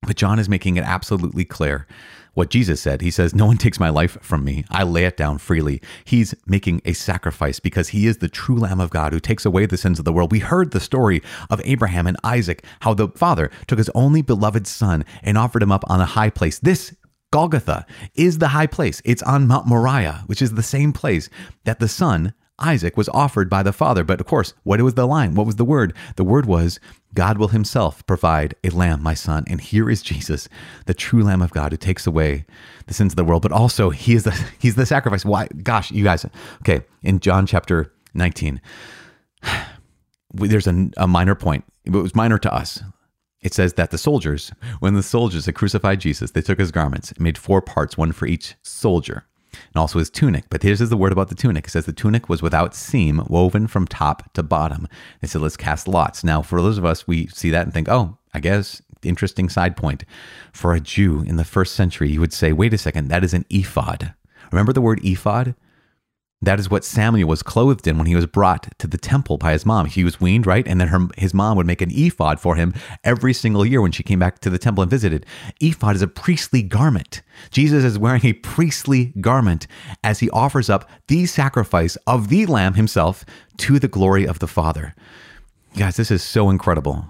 But 0.03 0.17
John 0.17 0.39
is 0.39 0.49
making 0.49 0.77
it 0.77 0.85
absolutely 0.85 1.45
clear 1.45 1.87
what 2.35 2.51
Jesus 2.51 2.81
said. 2.81 3.01
He 3.01 3.11
says, 3.11 3.35
No 3.35 3.47
one 3.47 3.57
takes 3.57 3.81
my 3.81 3.89
life 3.89 4.17
from 4.21 4.45
me. 4.45 4.65
I 4.71 4.83
lay 4.83 5.05
it 5.05 5.17
down 5.17 5.39
freely. 5.39 5.81
He's 6.05 6.35
making 6.47 6.83
a 6.85 6.93
sacrifice 6.93 7.59
because 7.59 7.89
he 7.89 8.07
is 8.07 8.19
the 8.19 8.29
true 8.29 8.59
Lamb 8.59 8.81
of 8.81 8.91
God 8.91 9.13
who 9.13 9.21
takes 9.21 9.45
away 9.45 9.67
the 9.67 9.77
sins 9.77 9.99
of 9.99 10.05
the 10.05 10.13
world. 10.13 10.31
We 10.31 10.41
heard 10.41 10.71
the 10.71 10.81
story 10.81 11.23
of 11.51 11.61
Abraham 11.65 12.07
and 12.07 12.17
Isaac, 12.23 12.65
how 12.81 12.95
the 12.95 13.09
father 13.09 13.51
took 13.67 13.79
his 13.79 13.91
only 13.95 14.23
beloved 14.23 14.67
son 14.67 15.05
and 15.23 15.37
offered 15.37 15.63
him 15.63 15.73
up 15.73 15.85
on 15.89 16.01
a 16.01 16.07
high 16.07 16.31
place. 16.31 16.59
This 16.59 16.95
Golgotha 17.31 17.85
is 18.15 18.39
the 18.39 18.49
high 18.49 18.67
place. 18.67 19.03
It's 19.05 19.23
on 19.23 19.47
Mount 19.47 19.67
Moriah, 19.67 20.23
which 20.27 20.41
is 20.41 20.55
the 20.55 20.63
same 20.63 20.93
place 20.93 21.29
that 21.65 21.79
the 21.79 21.89
son 21.89 22.35
Isaac 22.59 22.97
was 22.97 23.09
offered 23.11 23.49
by 23.49 23.63
the 23.63 23.73
father. 23.73 24.05
But 24.05 24.21
of 24.21 24.27
course, 24.27 24.55
what 24.65 24.81
was 24.81 24.95
the 24.95 25.07
line? 25.07 25.35
What 25.35 25.47
was 25.47 25.57
the 25.57 25.65
word? 25.65 25.95
The 26.17 26.25
word 26.25 26.47
was, 26.47 26.81
God 27.15 27.39
will 27.39 27.49
himself 27.49 28.05
provide 28.07 28.55
a 28.65 28.71
lamb, 28.71 29.03
my 29.03 29.15
son. 29.15 29.45
And 29.47 29.61
here 29.61 29.89
is 29.89 30.03
Jesus, 30.03 30.49
the 30.87 30.95
true 30.95 31.23
lamb 31.23 31.43
of 31.43 31.53
God 31.53 31.73
who 31.73 31.79
takes 31.79 32.07
away 32.07 32.47
the 32.87 32.95
sins 32.95 33.13
of 33.13 33.17
the 33.17 33.25
world. 33.25 33.43
But 33.43 33.53
also 33.53 33.91
he 33.91 34.15
is 34.15 34.25
the 34.25 34.49
he's 34.59 34.75
the 34.75 34.87
sacrifice. 34.87 35.25
Why 35.25 35.49
gosh, 35.63 35.91
you 35.91 36.05
guys. 36.05 36.27
Okay, 36.63 36.85
in 37.03 37.21
John 37.21 37.47
chapter 37.47 37.93
19, 38.15 38.61
there's 40.33 40.67
a, 40.67 40.91
a 40.97 41.07
minor 41.07 41.35
point. 41.35 41.65
It 41.85 41.91
was 41.91 42.15
minor 42.15 42.39
to 42.39 42.53
us. 42.53 42.83
It 43.41 43.55
says 43.55 43.75
that 43.75 43.93
the 43.93 43.99
soldiers, 43.99 44.53
when 44.81 44.95
the 44.95 45.03
soldiers 45.03 45.47
had 45.47 45.55
crucified 45.55 46.01
Jesus, 46.01 46.33
they 46.33 46.43
took 46.43 46.59
his 46.59 46.73
garments, 46.73 47.13
and 47.13 47.21
made 47.21 47.39
four 47.39 47.63
parts, 47.63 47.97
one 47.97 48.11
for 48.11 48.27
each 48.27 48.57
soldier 48.63 49.29
and 49.53 49.77
also 49.77 49.99
his 49.99 50.11
tunic. 50.11 50.45
But 50.51 50.63
here's 50.63 50.79
the 50.79 50.97
word 50.97 51.13
about 51.13 51.29
the 51.29 51.35
tunic. 51.35 51.67
It 51.67 51.71
says 51.71 51.87
the 51.87 51.93
tunic 51.93 52.29
was 52.29 52.43
without 52.43 52.75
seam, 52.75 53.23
woven 53.29 53.67
from 53.67 53.87
top 53.87 54.33
to 54.35 54.43
bottom. 54.43 54.87
They 55.21 55.29
said, 55.29 55.43
let's 55.43 55.57
cast 55.57 55.89
lots. 55.89 56.25
Now, 56.25 56.43
for 56.43 56.61
those 56.63 56.79
of 56.79 56.85
us, 56.85 57.07
we 57.07 57.27
see 57.29 57.51
that 57.51 57.65
and 57.65 57.73
think, 57.73 57.89
oh, 57.89 58.19
I 58.35 58.41
guess 58.41 58.83
interesting 59.03 59.49
side 59.49 59.77
point. 59.77 60.05
For 60.53 60.73
a 60.73 60.81
Jew 60.81 61.23
in 61.23 61.37
the 61.37 61.45
first 61.45 61.75
century, 61.75 62.11
you 62.11 62.21
would 62.21 62.33
say, 62.33 62.53
wait 62.53 62.75
a 62.75 62.79
second, 62.79 63.09
that 63.09 63.25
is 63.25 63.35
an 63.35 63.45
ephod. 63.51 64.15
Remember 64.51 64.73
the 64.73 64.81
word 64.81 65.01
ephod? 65.05 65.55
That 66.41 66.61
is 66.61 66.71
what 66.71 66.85
Samuel 66.85 67.29
was 67.29 67.43
clothed 67.43 67.89
in 67.89 67.99
when 67.99 68.07
he 68.07 68.15
was 68.15 68.27
brought 68.27 68.69
to 68.79 68.87
the 68.87 68.97
temple 68.97 69.39
by 69.39 69.53
his 69.53 69.67
mom. 69.67 69.87
He 69.87 70.05
was 70.05 70.21
weaned, 70.21 70.47
right? 70.47 70.67
And 70.69 70.81
then 70.81 70.89
her, 70.89 71.09
his 71.17 71.35
mom 71.35 71.57
would 71.57 71.67
make 71.67 71.83
an 71.83 71.91
ephod 71.91 72.39
for 72.39 72.55
him 72.55 72.75
every 73.03 73.33
single 73.33 73.67
year 73.67 73.83
when 73.83 73.91
she 73.91 74.05
came 74.05 74.21
back 74.21 74.39
to 74.41 74.51
the 74.51 74.59
temple 74.59 74.83
and 74.83 74.91
visited. 74.91 75.27
Ephod 75.61 75.97
is 75.97 76.03
a 76.03 76.07
priestly 76.07 76.63
garment. 76.63 77.23
Jesus 77.51 77.83
is 77.83 77.99
wearing 77.99 78.25
a 78.25 78.35
priestly 78.35 79.07
garment 79.21 79.67
as 80.05 80.21
he 80.21 80.31
offers 80.31 80.71
up 80.71 80.89
the 81.09 81.27
sacrifice 81.27 81.97
of 82.07 82.29
the 82.29 82.47
Lamb 82.47 82.75
himself 82.75 83.25
to 83.57 83.81
the 83.81 83.89
glory 83.89 84.25
of 84.25 84.39
the 84.39 84.47
Father. 84.47 84.95
Guys, 85.77 85.97
this 85.97 86.11
is 86.11 86.23
so 86.23 86.51
incredible 86.51 87.07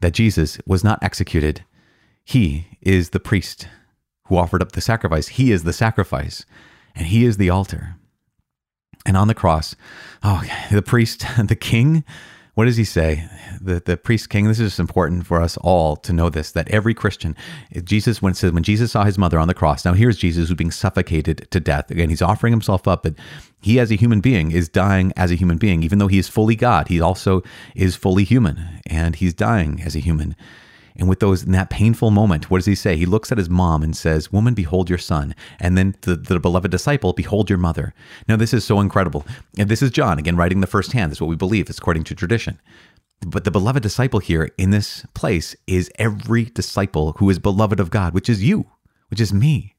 that 0.00 0.14
Jesus 0.14 0.58
was 0.66 0.82
not 0.82 0.98
executed. 1.00 1.64
He 2.24 2.66
is 2.80 3.10
the 3.10 3.20
priest 3.20 3.68
who 4.26 4.36
offered 4.36 4.62
up 4.62 4.72
the 4.72 4.80
sacrifice. 4.80 5.28
He 5.28 5.52
is 5.52 5.62
the 5.62 5.72
sacrifice, 5.72 6.44
and 6.96 7.06
he 7.06 7.24
is 7.24 7.36
the 7.36 7.50
altar. 7.50 7.96
And 9.06 9.16
on 9.16 9.28
the 9.28 9.34
cross, 9.34 9.76
oh, 10.22 10.42
the 10.70 10.82
priest, 10.82 11.26
the 11.44 11.56
king, 11.56 12.04
what 12.54 12.66
does 12.66 12.76
he 12.76 12.84
say? 12.84 13.28
The 13.60 13.82
the 13.84 13.96
priest 13.96 14.30
king. 14.30 14.46
This 14.46 14.60
is 14.60 14.78
important 14.78 15.26
for 15.26 15.40
us 15.40 15.56
all 15.56 15.96
to 15.96 16.12
know 16.12 16.30
this. 16.30 16.52
That 16.52 16.68
every 16.68 16.94
Christian, 16.94 17.34
Jesus 17.82 18.22
when 18.22 18.34
says 18.34 18.52
when 18.52 18.62
Jesus 18.62 18.92
saw 18.92 19.04
his 19.04 19.18
mother 19.18 19.40
on 19.40 19.48
the 19.48 19.54
cross. 19.54 19.84
Now 19.84 19.94
here's 19.94 20.16
Jesus 20.16 20.48
who's 20.48 20.56
being 20.56 20.70
suffocated 20.70 21.48
to 21.50 21.58
death. 21.58 21.90
Again, 21.90 22.10
he's 22.10 22.22
offering 22.22 22.52
himself 22.52 22.86
up, 22.86 23.02
but 23.02 23.14
he 23.60 23.80
as 23.80 23.90
a 23.90 23.96
human 23.96 24.20
being 24.20 24.52
is 24.52 24.68
dying 24.68 25.12
as 25.16 25.32
a 25.32 25.34
human 25.34 25.58
being. 25.58 25.82
Even 25.82 25.98
though 25.98 26.06
he 26.06 26.18
is 26.18 26.28
fully 26.28 26.54
God, 26.54 26.86
he 26.86 27.00
also 27.00 27.42
is 27.74 27.96
fully 27.96 28.22
human, 28.22 28.80
and 28.86 29.16
he's 29.16 29.34
dying 29.34 29.82
as 29.82 29.96
a 29.96 30.00
human. 30.00 30.36
And 30.96 31.08
with 31.08 31.18
those 31.18 31.42
in 31.42 31.52
that 31.52 31.70
painful 31.70 32.12
moment, 32.12 32.50
what 32.50 32.58
does 32.58 32.66
he 32.66 32.76
say? 32.76 32.96
He 32.96 33.06
looks 33.06 33.32
at 33.32 33.38
his 33.38 33.50
mom 33.50 33.82
and 33.82 33.96
says, 33.96 34.32
Woman, 34.32 34.54
behold 34.54 34.88
your 34.88 34.98
son. 34.98 35.34
And 35.58 35.76
then 35.76 35.96
the, 36.02 36.14
the 36.14 36.38
beloved 36.38 36.70
disciple, 36.70 37.12
behold 37.12 37.50
your 37.50 37.58
mother. 37.58 37.94
Now, 38.28 38.36
this 38.36 38.54
is 38.54 38.64
so 38.64 38.78
incredible. 38.80 39.26
And 39.58 39.68
this 39.68 39.82
is 39.82 39.90
John, 39.90 40.18
again, 40.18 40.36
writing 40.36 40.60
the 40.60 40.68
first 40.68 40.92
hand. 40.92 41.10
This 41.10 41.16
is 41.16 41.20
what 41.20 41.30
we 41.30 41.36
believe, 41.36 41.68
it's 41.68 41.78
according 41.78 42.04
to 42.04 42.14
tradition. 42.14 42.60
But 43.26 43.44
the 43.44 43.50
beloved 43.50 43.82
disciple 43.82 44.20
here 44.20 44.50
in 44.56 44.70
this 44.70 45.04
place 45.14 45.56
is 45.66 45.90
every 45.98 46.44
disciple 46.44 47.12
who 47.18 47.28
is 47.28 47.38
beloved 47.38 47.80
of 47.80 47.90
God, 47.90 48.14
which 48.14 48.28
is 48.28 48.44
you, 48.44 48.66
which 49.08 49.20
is 49.20 49.32
me. 49.32 49.74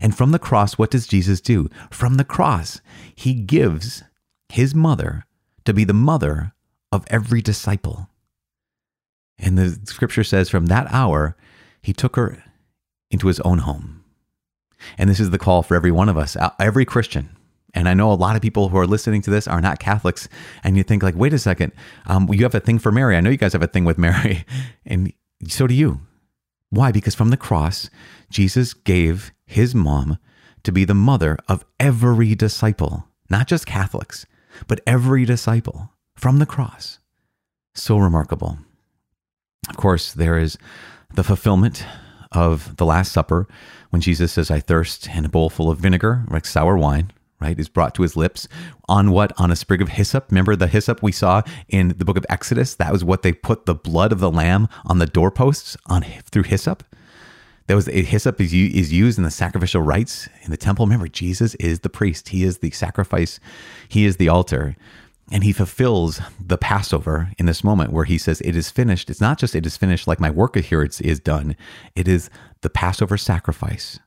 And 0.00 0.16
from 0.16 0.32
the 0.32 0.38
cross, 0.38 0.74
what 0.74 0.90
does 0.90 1.06
Jesus 1.06 1.40
do? 1.40 1.68
From 1.90 2.14
the 2.14 2.24
cross, 2.24 2.80
he 3.14 3.34
gives 3.34 4.02
his 4.48 4.74
mother 4.74 5.24
to 5.64 5.72
be 5.72 5.84
the 5.84 5.94
mother 5.94 6.52
of 6.90 7.04
every 7.08 7.42
disciple. 7.42 8.08
And 9.38 9.56
the 9.56 9.78
scripture 9.84 10.24
says, 10.24 10.48
from 10.48 10.66
that 10.66 10.86
hour, 10.92 11.36
he 11.80 11.92
took 11.92 12.16
her 12.16 12.42
into 13.10 13.28
his 13.28 13.40
own 13.40 13.58
home. 13.58 14.04
And 14.96 15.08
this 15.08 15.20
is 15.20 15.30
the 15.30 15.38
call 15.38 15.62
for 15.62 15.74
every 15.74 15.90
one 15.90 16.08
of 16.08 16.16
us, 16.16 16.36
every 16.58 16.84
Christian. 16.84 17.30
And 17.74 17.88
I 17.88 17.94
know 17.94 18.10
a 18.10 18.14
lot 18.14 18.36
of 18.36 18.42
people 18.42 18.68
who 18.68 18.78
are 18.78 18.86
listening 18.86 19.22
to 19.22 19.30
this 19.30 19.46
are 19.46 19.60
not 19.60 19.78
Catholics, 19.78 20.28
and 20.64 20.76
you 20.76 20.82
think 20.82 21.02
like, 21.02 21.14
wait 21.14 21.34
a 21.34 21.38
second, 21.38 21.72
um, 22.06 22.28
you 22.32 22.42
have 22.44 22.54
a 22.54 22.60
thing 22.60 22.78
for 22.78 22.90
Mary. 22.90 23.16
I 23.16 23.20
know 23.20 23.30
you 23.30 23.36
guys 23.36 23.52
have 23.52 23.62
a 23.62 23.66
thing 23.66 23.84
with 23.84 23.98
Mary, 23.98 24.44
and 24.86 25.12
so 25.46 25.66
do 25.66 25.74
you. 25.74 26.00
Why? 26.70 26.92
Because 26.92 27.14
from 27.14 27.30
the 27.30 27.36
cross, 27.36 27.90
Jesus 28.30 28.74
gave 28.74 29.32
his 29.46 29.74
mom 29.74 30.18
to 30.62 30.72
be 30.72 30.84
the 30.84 30.94
mother 30.94 31.38
of 31.48 31.64
every 31.78 32.34
disciple, 32.34 33.06
not 33.30 33.46
just 33.46 33.66
Catholics, 33.66 34.26
but 34.66 34.80
every 34.86 35.24
disciple 35.24 35.92
from 36.14 36.38
the 36.38 36.46
cross. 36.46 36.98
So 37.74 37.98
remarkable. 37.98 38.58
Of 39.68 39.76
course, 39.76 40.12
there 40.12 40.38
is 40.38 40.56
the 41.14 41.24
fulfillment 41.24 41.84
of 42.32 42.76
the 42.76 42.86
Last 42.86 43.12
Supper 43.12 43.48
when 43.90 44.02
Jesus 44.02 44.32
says, 44.32 44.50
I 44.50 44.60
thirst, 44.60 45.08
and 45.08 45.26
a 45.26 45.28
bowl 45.28 45.50
full 45.50 45.70
of 45.70 45.78
vinegar, 45.78 46.24
like 46.28 46.44
sour 46.44 46.76
wine, 46.76 47.10
right, 47.40 47.58
is 47.58 47.68
brought 47.68 47.94
to 47.94 48.02
his 48.02 48.16
lips. 48.16 48.48
On 48.88 49.10
what? 49.10 49.32
On 49.38 49.50
a 49.50 49.56
sprig 49.56 49.80
of 49.80 49.88
hyssop. 49.88 50.30
Remember 50.30 50.54
the 50.54 50.66
hyssop 50.66 51.02
we 51.02 51.12
saw 51.12 51.42
in 51.68 51.88
the 51.96 52.04
book 52.04 52.16
of 52.16 52.26
Exodus? 52.28 52.74
That 52.74 52.92
was 52.92 53.04
what 53.04 53.22
they 53.22 53.32
put 53.32 53.66
the 53.66 53.74
blood 53.74 54.12
of 54.12 54.20
the 54.20 54.30
lamb 54.30 54.68
on 54.86 54.98
the 54.98 55.06
doorposts 55.06 55.76
on 55.86 56.02
through 56.02 56.44
hyssop. 56.44 56.84
That 57.66 57.74
was 57.74 57.88
a 57.88 58.02
hyssop 58.02 58.40
is, 58.40 58.52
is 58.52 58.92
used 58.92 59.18
in 59.18 59.24
the 59.24 59.30
sacrificial 59.30 59.82
rites 59.82 60.28
in 60.42 60.50
the 60.50 60.56
temple. 60.56 60.86
Remember, 60.86 61.08
Jesus 61.08 61.54
is 61.56 61.80
the 61.80 61.90
priest. 61.90 62.30
He 62.30 62.42
is 62.42 62.58
the 62.58 62.70
sacrifice. 62.70 63.40
He 63.88 64.06
is 64.06 64.16
the 64.16 64.28
altar. 64.28 64.74
And 65.30 65.44
he 65.44 65.52
fulfills 65.52 66.20
the 66.40 66.56
Passover 66.56 67.32
in 67.38 67.46
this 67.46 67.62
moment 67.62 67.92
where 67.92 68.04
he 68.04 68.16
says, 68.16 68.40
It 68.40 68.56
is 68.56 68.70
finished. 68.70 69.10
It's 69.10 69.20
not 69.20 69.38
just 69.38 69.54
it 69.54 69.66
is 69.66 69.76
finished 69.76 70.06
like 70.06 70.20
my 70.20 70.30
work 70.30 70.56
here 70.56 70.82
is 70.82 71.20
done. 71.20 71.54
It 71.94 72.08
is 72.08 72.30
the 72.62 72.70
Passover 72.70 73.18
sacrifice 73.18 73.98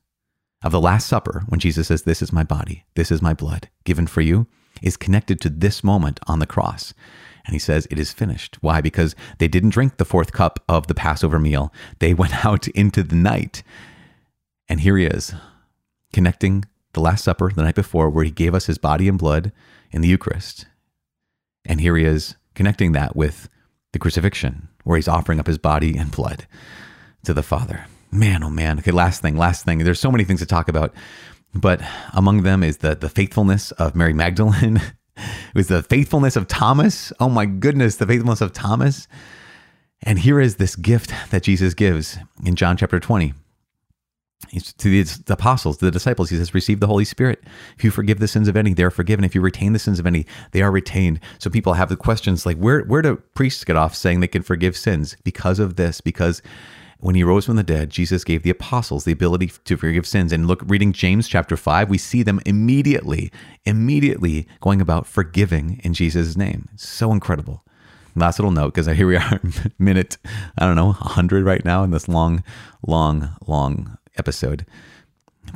of 0.64 0.72
the 0.72 0.82
Last 0.82 1.08
Supper 1.08 1.44
when 1.48 1.60
Jesus 1.60 1.88
says, 1.88 2.04
This 2.04 2.22
is 2.22 2.34
my 2.34 2.44
body, 2.44 2.86
this 2.96 3.12
is 3.12 3.22
my 3.22 3.34
blood 3.34 3.70
given 3.84 4.08
for 4.08 4.22
you, 4.22 4.48
is 4.82 4.98
connected 4.98 5.40
to 5.42 5.50
this 5.50 5.84
moment 5.84 6.20
on 6.28 6.40
the 6.40 6.48
cross. 6.48 6.94
And 7.46 7.54
he 7.54 7.60
says, 7.60 7.88
It 7.92 8.00
is 8.00 8.14
finished. 8.14 8.58
Why? 8.62 8.82
Because 8.82 9.16
they 9.38 9.48
didn't 9.48 9.70
drink 9.70 9.98
the 9.98 10.06
fourth 10.06 10.32
cup 10.32 10.64
of 10.68 10.88
the 10.88 10.96
Passover 10.96 11.40
meal. 11.40 11.72
They 12.00 12.14
went 12.16 12.46
out 12.46 12.68
into 12.70 13.04
the 13.04 13.16
night. 13.16 13.62
And 14.68 14.82
here 14.82 14.98
he 14.98 15.06
is, 15.06 15.34
connecting 16.14 16.66
the 16.94 17.02
Last 17.02 17.24
Supper 17.24 17.52
the 17.52 17.64
night 17.64 17.76
before, 17.76 18.10
where 18.10 18.24
he 18.24 18.32
gave 18.32 18.56
us 18.56 18.66
his 18.66 18.78
body 18.78 19.08
and 19.08 19.20
blood 19.20 19.52
in 19.92 20.02
the 20.02 20.08
Eucharist. 20.08 20.66
And 21.66 21.82
here 21.82 21.96
he 21.96 22.06
is 22.06 22.36
connecting 22.56 22.92
that 22.94 23.16
with 23.16 23.50
the 23.94 24.00
crucifixion, 24.00 24.70
where 24.84 24.98
he's 24.98 25.08
offering 25.08 25.40
up 25.40 25.48
his 25.48 25.58
body 25.58 25.98
and 25.98 26.12
blood 26.12 26.48
to 27.24 27.34
the 27.34 27.44
Father. 27.44 27.86
Man, 28.12 28.44
oh 28.44 28.50
man. 28.50 28.80
Okay, 28.80 28.92
last 28.92 29.22
thing, 29.22 29.38
last 29.38 29.64
thing. 29.64 29.80
There's 29.80 30.00
so 30.00 30.12
many 30.12 30.24
things 30.24 30.40
to 30.40 30.46
talk 30.46 30.68
about, 30.68 30.94
but 31.54 31.82
among 32.14 32.44
them 32.44 32.64
is 32.64 32.78
the, 32.78 32.96
the 32.96 33.10
faithfulness 33.10 33.72
of 33.74 33.96
Mary 33.96 34.14
Magdalene. 34.14 34.78
it 35.18 35.56
was 35.56 35.68
the 35.68 35.84
faithfulness 35.84 36.36
of 36.36 36.48
Thomas. 36.48 37.14
Oh 37.20 37.30
my 37.30 37.46
goodness, 37.46 37.98
the 37.98 38.08
faithfulness 38.08 38.42
of 38.42 38.54
Thomas. 38.54 39.08
And 40.04 40.20
here 40.20 40.40
is 40.40 40.56
this 40.56 40.76
gift 40.76 41.14
that 41.30 41.44
Jesus 41.44 41.74
gives 41.74 42.18
in 42.44 42.56
John 42.56 42.76
chapter 42.76 43.00
20 43.00 43.34
to 44.50 45.04
the 45.04 45.34
apostles, 45.34 45.78
to 45.78 45.86
the 45.86 45.92
disciples, 45.92 46.30
he 46.30 46.38
says, 46.38 46.54
receive 46.54 46.80
the 46.80 46.88
Holy 46.88 47.06
Spirit. 47.06 47.44
If 47.78 47.84
you 47.84 47.92
forgive 47.92 48.20
the 48.20 48.28
sins 48.28 48.48
of 48.48 48.58
any, 48.58 48.74
they 48.74 48.84
are 48.84 48.92
forgiven. 48.92 49.24
If 49.24 49.36
you 49.36 49.42
retain 49.42 49.74
the 49.74 49.80
sins 49.80 50.00
of 50.00 50.06
any, 50.06 50.26
they 50.52 50.62
are 50.62 50.72
retained. 50.72 51.20
So 51.40 51.50
people 51.50 51.74
have 51.74 51.90
the 51.90 51.96
questions 51.96 52.46
like, 52.46 52.58
where, 52.58 52.82
where 52.82 53.02
do 53.02 53.18
priests 53.34 53.64
get 53.64 53.76
off 53.76 53.96
saying 53.96 54.20
they 54.20 54.28
can 54.28 54.42
forgive 54.42 54.76
sins? 54.76 55.16
Because 55.24 55.60
of 55.60 55.76
this, 55.76 56.02
because 56.02 56.42
when 57.02 57.16
he 57.16 57.24
rose 57.24 57.46
from 57.46 57.56
the 57.56 57.64
dead, 57.64 57.90
Jesus 57.90 58.24
gave 58.24 58.44
the 58.44 58.50
apostles 58.52 59.06
the 59.06 59.12
ability 59.12 59.52
to 59.66 59.78
forgive 59.78 60.06
sins. 60.06 60.32
And 60.32 60.48
look, 60.48 60.62
reading 60.66 60.94
James 60.94 61.28
chapter 61.28 61.58
5, 61.58 61.90
we 61.90 61.98
see 61.98 62.22
them 62.22 62.40
immediately, 62.46 63.32
immediately 63.66 64.48
going 64.60 64.82
about 64.82 65.08
forgiving 65.08 65.82
in 65.84 65.94
Jesus' 65.94 66.38
name. 66.38 66.70
So 66.76 67.12
incredible. 67.12 67.64
Last 68.16 68.38
little 68.38 68.52
note, 68.52 68.74
because 68.76 68.86
here 68.86 69.08
we 69.08 69.16
are, 69.16 69.40
minute, 69.80 70.18
I 70.58 70.66
don't 70.66 70.76
know, 70.76 70.92
100 70.92 71.44
right 71.44 71.64
now 71.64 71.84
in 71.84 71.92
this 71.92 72.08
long, 72.08 72.44
long, 72.86 73.36
long 73.48 73.98
episode. 74.18 74.66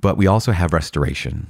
But 0.01 0.17
we 0.17 0.27
also 0.27 0.51
have 0.51 0.73
restoration. 0.73 1.47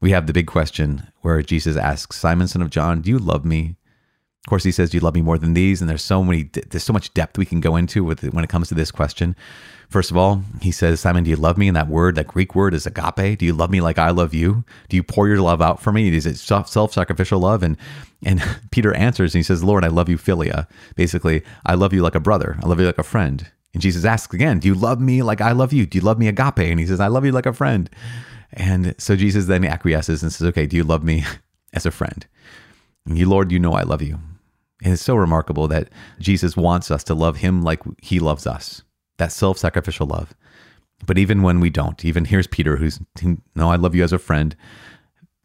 We 0.00 0.10
have 0.10 0.26
the 0.26 0.32
big 0.32 0.46
question 0.46 1.08
where 1.22 1.42
Jesus 1.42 1.76
asks 1.76 2.18
Simon, 2.18 2.48
son 2.48 2.62
of 2.62 2.70
John, 2.70 3.00
do 3.00 3.10
you 3.10 3.18
love 3.18 3.44
me? 3.44 3.76
Of 4.44 4.50
course, 4.50 4.64
he 4.64 4.72
says, 4.72 4.90
"Do 4.90 4.98
you 4.98 5.00
love 5.00 5.14
me 5.14 5.22
more 5.22 5.38
than 5.38 5.54
these?" 5.54 5.80
And 5.80 5.88
there's 5.88 6.02
so 6.02 6.22
many, 6.22 6.42
there's 6.42 6.84
so 6.84 6.92
much 6.92 7.14
depth 7.14 7.38
we 7.38 7.46
can 7.46 7.60
go 7.60 7.76
into 7.76 8.04
with 8.04 8.22
when 8.24 8.44
it 8.44 8.50
comes 8.50 8.68
to 8.68 8.74
this 8.74 8.90
question. 8.90 9.34
First 9.88 10.10
of 10.10 10.18
all, 10.18 10.44
he 10.60 10.70
says, 10.70 11.00
"Simon, 11.00 11.24
do 11.24 11.30
you 11.30 11.36
love 11.36 11.56
me?" 11.56 11.66
And 11.66 11.76
that 11.76 11.88
word, 11.88 12.16
that 12.16 12.26
Greek 12.28 12.54
word, 12.54 12.74
is 12.74 12.86
agape. 12.86 13.38
Do 13.38 13.46
you 13.46 13.54
love 13.54 13.70
me 13.70 13.80
like 13.80 13.98
I 13.98 14.10
love 14.10 14.34
you? 14.34 14.64
Do 14.90 14.96
you 14.96 15.02
pour 15.02 15.28
your 15.28 15.40
love 15.40 15.62
out 15.62 15.80
for 15.80 15.92
me? 15.92 16.14
Is 16.14 16.26
it 16.26 16.36
self-sacrificial 16.36 17.40
love? 17.40 17.62
And 17.62 17.78
and 18.22 18.42
Peter 18.70 18.92
answers 18.92 19.34
and 19.34 19.38
he 19.38 19.44
says, 19.44 19.64
"Lord, 19.64 19.82
I 19.82 19.88
love 19.88 20.10
you, 20.10 20.18
philia." 20.18 20.66
Basically, 20.94 21.42
I 21.64 21.72
love 21.72 21.94
you 21.94 22.02
like 22.02 22.14
a 22.14 22.20
brother. 22.20 22.58
I 22.62 22.66
love 22.66 22.78
you 22.78 22.86
like 22.86 22.98
a 22.98 23.02
friend. 23.02 23.50
And 23.74 23.82
Jesus 23.82 24.04
asks 24.04 24.32
again, 24.32 24.60
Do 24.60 24.68
you 24.68 24.74
love 24.74 25.00
me 25.00 25.22
like 25.22 25.40
I 25.40 25.52
love 25.52 25.72
you? 25.72 25.84
Do 25.84 25.98
you 25.98 26.02
love 26.02 26.18
me 26.18 26.28
agape? 26.28 26.58
And 26.60 26.80
he 26.80 26.86
says, 26.86 27.00
I 27.00 27.08
love 27.08 27.24
you 27.24 27.32
like 27.32 27.46
a 27.46 27.52
friend. 27.52 27.90
And 28.52 28.94
so 28.98 29.16
Jesus 29.16 29.46
then 29.46 29.64
acquiesces 29.64 30.22
and 30.22 30.32
says, 30.32 30.46
Okay, 30.48 30.66
do 30.66 30.76
you 30.76 30.84
love 30.84 31.04
me 31.04 31.24
as 31.74 31.84
a 31.84 31.90
friend? 31.90 32.26
And 33.04 33.18
you, 33.18 33.28
Lord, 33.28 33.52
you 33.52 33.58
know 33.58 33.74
I 33.74 33.82
love 33.82 34.00
you. 34.00 34.18
And 34.82 34.92
it's 34.92 35.02
so 35.02 35.16
remarkable 35.16 35.68
that 35.68 35.90
Jesus 36.18 36.56
wants 36.56 36.90
us 36.90 37.04
to 37.04 37.14
love 37.14 37.36
him 37.38 37.62
like 37.62 37.82
he 38.00 38.18
loves 38.20 38.46
us, 38.46 38.82
that 39.18 39.32
self 39.32 39.58
sacrificial 39.58 40.06
love. 40.06 40.34
But 41.06 41.18
even 41.18 41.42
when 41.42 41.60
we 41.60 41.68
don't, 41.68 42.02
even 42.04 42.24
here's 42.24 42.46
Peter, 42.46 42.76
who's, 42.76 43.00
No, 43.54 43.70
I 43.70 43.76
love 43.76 43.94
you 43.94 44.04
as 44.04 44.12
a 44.12 44.18
friend. 44.18 44.56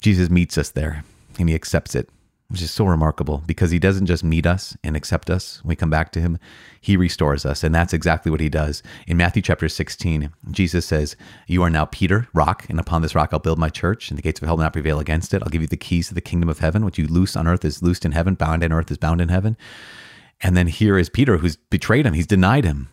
Jesus 0.02 0.30
meets 0.30 0.58
us 0.58 0.70
there 0.70 1.04
and 1.38 1.50
he 1.50 1.56
accepts 1.56 1.96
it 1.96 2.10
which 2.50 2.64
is 2.64 2.72
so 2.72 2.86
remarkable 2.86 3.44
because 3.46 3.70
he 3.70 3.78
doesn't 3.78 4.08
just 4.08 4.24
meet 4.24 4.48
us 4.48 4.76
and 4.84 4.96
accept 4.96 5.30
us 5.30 5.64
when 5.64 5.70
we 5.70 5.76
come 5.76 5.90
back 5.90 6.12
to 6.12 6.20
him, 6.20 6.40
he 6.82 6.98
restores 6.98 7.46
us. 7.46 7.64
And 7.64 7.74
that's 7.74 7.94
exactly 7.94 8.32
what 8.32 8.40
he 8.40 8.50
does. 8.50 8.82
In 9.06 9.18
Matthew 9.18 9.44
chapter 9.44 9.70
16, 9.70 10.32
Jesus 10.50 10.86
says, 10.86 11.16
You 11.48 11.62
are 11.62 11.70
now 11.70 11.86
Peter, 11.86 12.28
rock, 12.34 12.66
and 12.68 12.80
upon 12.80 13.04
this 13.04 13.14
rock 13.14 13.30
I'll 13.32 13.40
build 13.40 13.60
my 13.60 13.70
church, 13.70 14.10
and 14.10 14.18
the 14.18 14.24
gates 14.24 14.42
of 14.42 14.48
hell 14.48 14.58
will 14.58 14.64
not 14.64 14.74
prevail 14.74 15.00
against 15.00 15.34
it. 15.34 15.44
I'll 15.44 15.50
give 15.50 15.62
you 15.62 15.68
the 15.68 15.78
keys 15.78 16.08
to 16.08 16.16
the 16.16 16.22
kingdom 16.22 16.50
of 16.50 16.60
heaven. 16.60 16.84
What 16.84 16.98
you 16.98 17.06
loose 17.06 17.36
on 17.36 17.48
earth 17.48 17.64
is 17.64 17.84
loosed 17.84 18.04
in 18.04 18.14
heaven, 18.14 18.34
bound 18.34 18.64
on 18.64 18.74
earth 18.74 18.90
is 18.90 18.98
bound 18.98 19.22
in 19.22 19.30
heaven. 19.30 19.56
And 20.42 20.58
then 20.58 20.68
here 20.68 20.98
is 20.98 21.10
Peter 21.10 21.38
who's 21.38 21.56
betrayed 21.56 22.06
him, 22.06 22.14
he's 22.14 22.28
denied 22.28 22.66
him. 22.66 22.90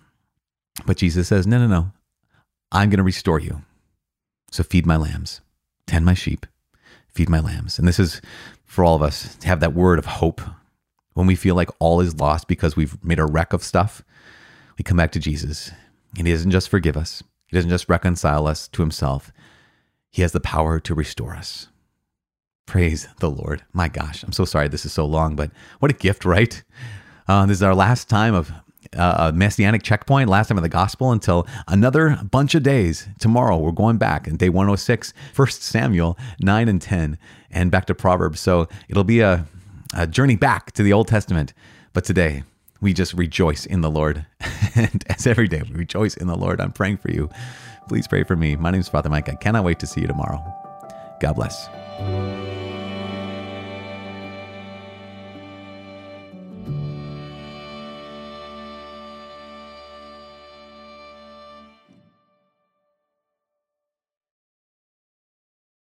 But 0.84 0.98
Jesus 0.98 1.28
says, 1.28 1.46
No, 1.46 1.58
no, 1.58 1.66
no. 1.66 1.92
I'm 2.72 2.90
going 2.90 2.98
to 2.98 3.04
restore 3.04 3.40
you. 3.40 3.62
So 4.50 4.62
feed 4.62 4.84
my 4.84 4.96
lambs, 4.96 5.40
tend 5.86 6.04
my 6.04 6.14
sheep, 6.14 6.46
feed 7.08 7.28
my 7.28 7.40
lambs. 7.40 7.78
And 7.78 7.88
this 7.88 7.98
is 7.98 8.20
for 8.66 8.84
all 8.84 8.94
of 8.94 9.02
us 9.02 9.36
to 9.36 9.48
have 9.48 9.60
that 9.60 9.74
word 9.74 9.98
of 9.98 10.06
hope. 10.06 10.40
When 11.14 11.26
we 11.26 11.34
feel 11.34 11.54
like 11.54 11.70
all 11.78 12.00
is 12.00 12.20
lost 12.20 12.46
because 12.46 12.76
we've 12.76 13.02
made 13.02 13.18
a 13.18 13.24
wreck 13.24 13.54
of 13.54 13.62
stuff, 13.62 14.02
we 14.76 14.82
come 14.82 14.98
back 14.98 15.12
to 15.12 15.20
Jesus. 15.20 15.70
And 16.18 16.26
He 16.26 16.32
doesn't 16.32 16.50
just 16.50 16.68
forgive 16.68 16.96
us, 16.96 17.22
He 17.46 17.56
doesn't 17.56 17.70
just 17.70 17.88
reconcile 17.88 18.46
us 18.46 18.68
to 18.68 18.82
Himself, 18.82 19.32
He 20.10 20.22
has 20.22 20.32
the 20.32 20.40
power 20.40 20.78
to 20.80 20.94
restore 20.94 21.34
us. 21.34 21.68
Praise 22.66 23.08
the 23.20 23.30
Lord. 23.30 23.64
My 23.72 23.88
gosh, 23.88 24.24
I'm 24.24 24.32
so 24.32 24.44
sorry 24.44 24.68
this 24.68 24.84
is 24.84 24.92
so 24.92 25.06
long, 25.06 25.36
but 25.36 25.50
what 25.78 25.90
a 25.90 25.94
gift, 25.94 26.24
right? 26.24 26.62
Uh, 27.28 27.46
this 27.46 27.58
is 27.58 27.62
our 27.62 27.74
last 27.74 28.08
time 28.08 28.34
of 28.34 28.52
uh, 28.96 29.32
messianic 29.34 29.82
checkpoint, 29.82 30.28
last 30.28 30.48
time 30.48 30.58
of 30.58 30.62
the 30.62 30.68
gospel 30.68 31.12
until 31.12 31.46
another 31.68 32.18
bunch 32.30 32.54
of 32.54 32.62
days. 32.62 33.08
Tomorrow 33.18 33.58
we're 33.58 33.72
going 33.72 33.98
back 33.98 34.26
in 34.26 34.36
day 34.36 34.48
106, 34.48 35.12
1 35.34 35.48
Samuel 35.48 36.18
9 36.40 36.68
and 36.68 36.80
10, 36.80 37.18
and 37.50 37.70
back 37.70 37.86
to 37.86 37.94
Proverbs. 37.94 38.40
So 38.40 38.68
it'll 38.88 39.04
be 39.04 39.20
a 39.20 39.46
a 39.94 40.06
journey 40.06 40.36
back 40.36 40.72
to 40.72 40.82
the 40.82 40.92
Old 40.92 41.08
Testament. 41.08 41.52
But 41.92 42.04
today, 42.04 42.44
we 42.80 42.92
just 42.92 43.14
rejoice 43.14 43.66
in 43.66 43.80
the 43.80 43.90
Lord. 43.90 44.26
and 44.74 45.04
as 45.08 45.26
every 45.26 45.48
day 45.48 45.62
we 45.62 45.74
rejoice 45.74 46.16
in 46.16 46.26
the 46.26 46.36
Lord, 46.36 46.60
I'm 46.60 46.72
praying 46.72 46.98
for 46.98 47.10
you. 47.10 47.30
Please 47.88 48.06
pray 48.06 48.24
for 48.24 48.36
me. 48.36 48.56
My 48.56 48.70
name 48.70 48.80
is 48.80 48.88
Father 48.88 49.08
Mike. 49.08 49.28
I 49.28 49.34
cannot 49.34 49.64
wait 49.64 49.78
to 49.80 49.86
see 49.86 50.02
you 50.02 50.06
tomorrow. 50.06 50.42
God 51.20 51.34
bless. 51.34 52.45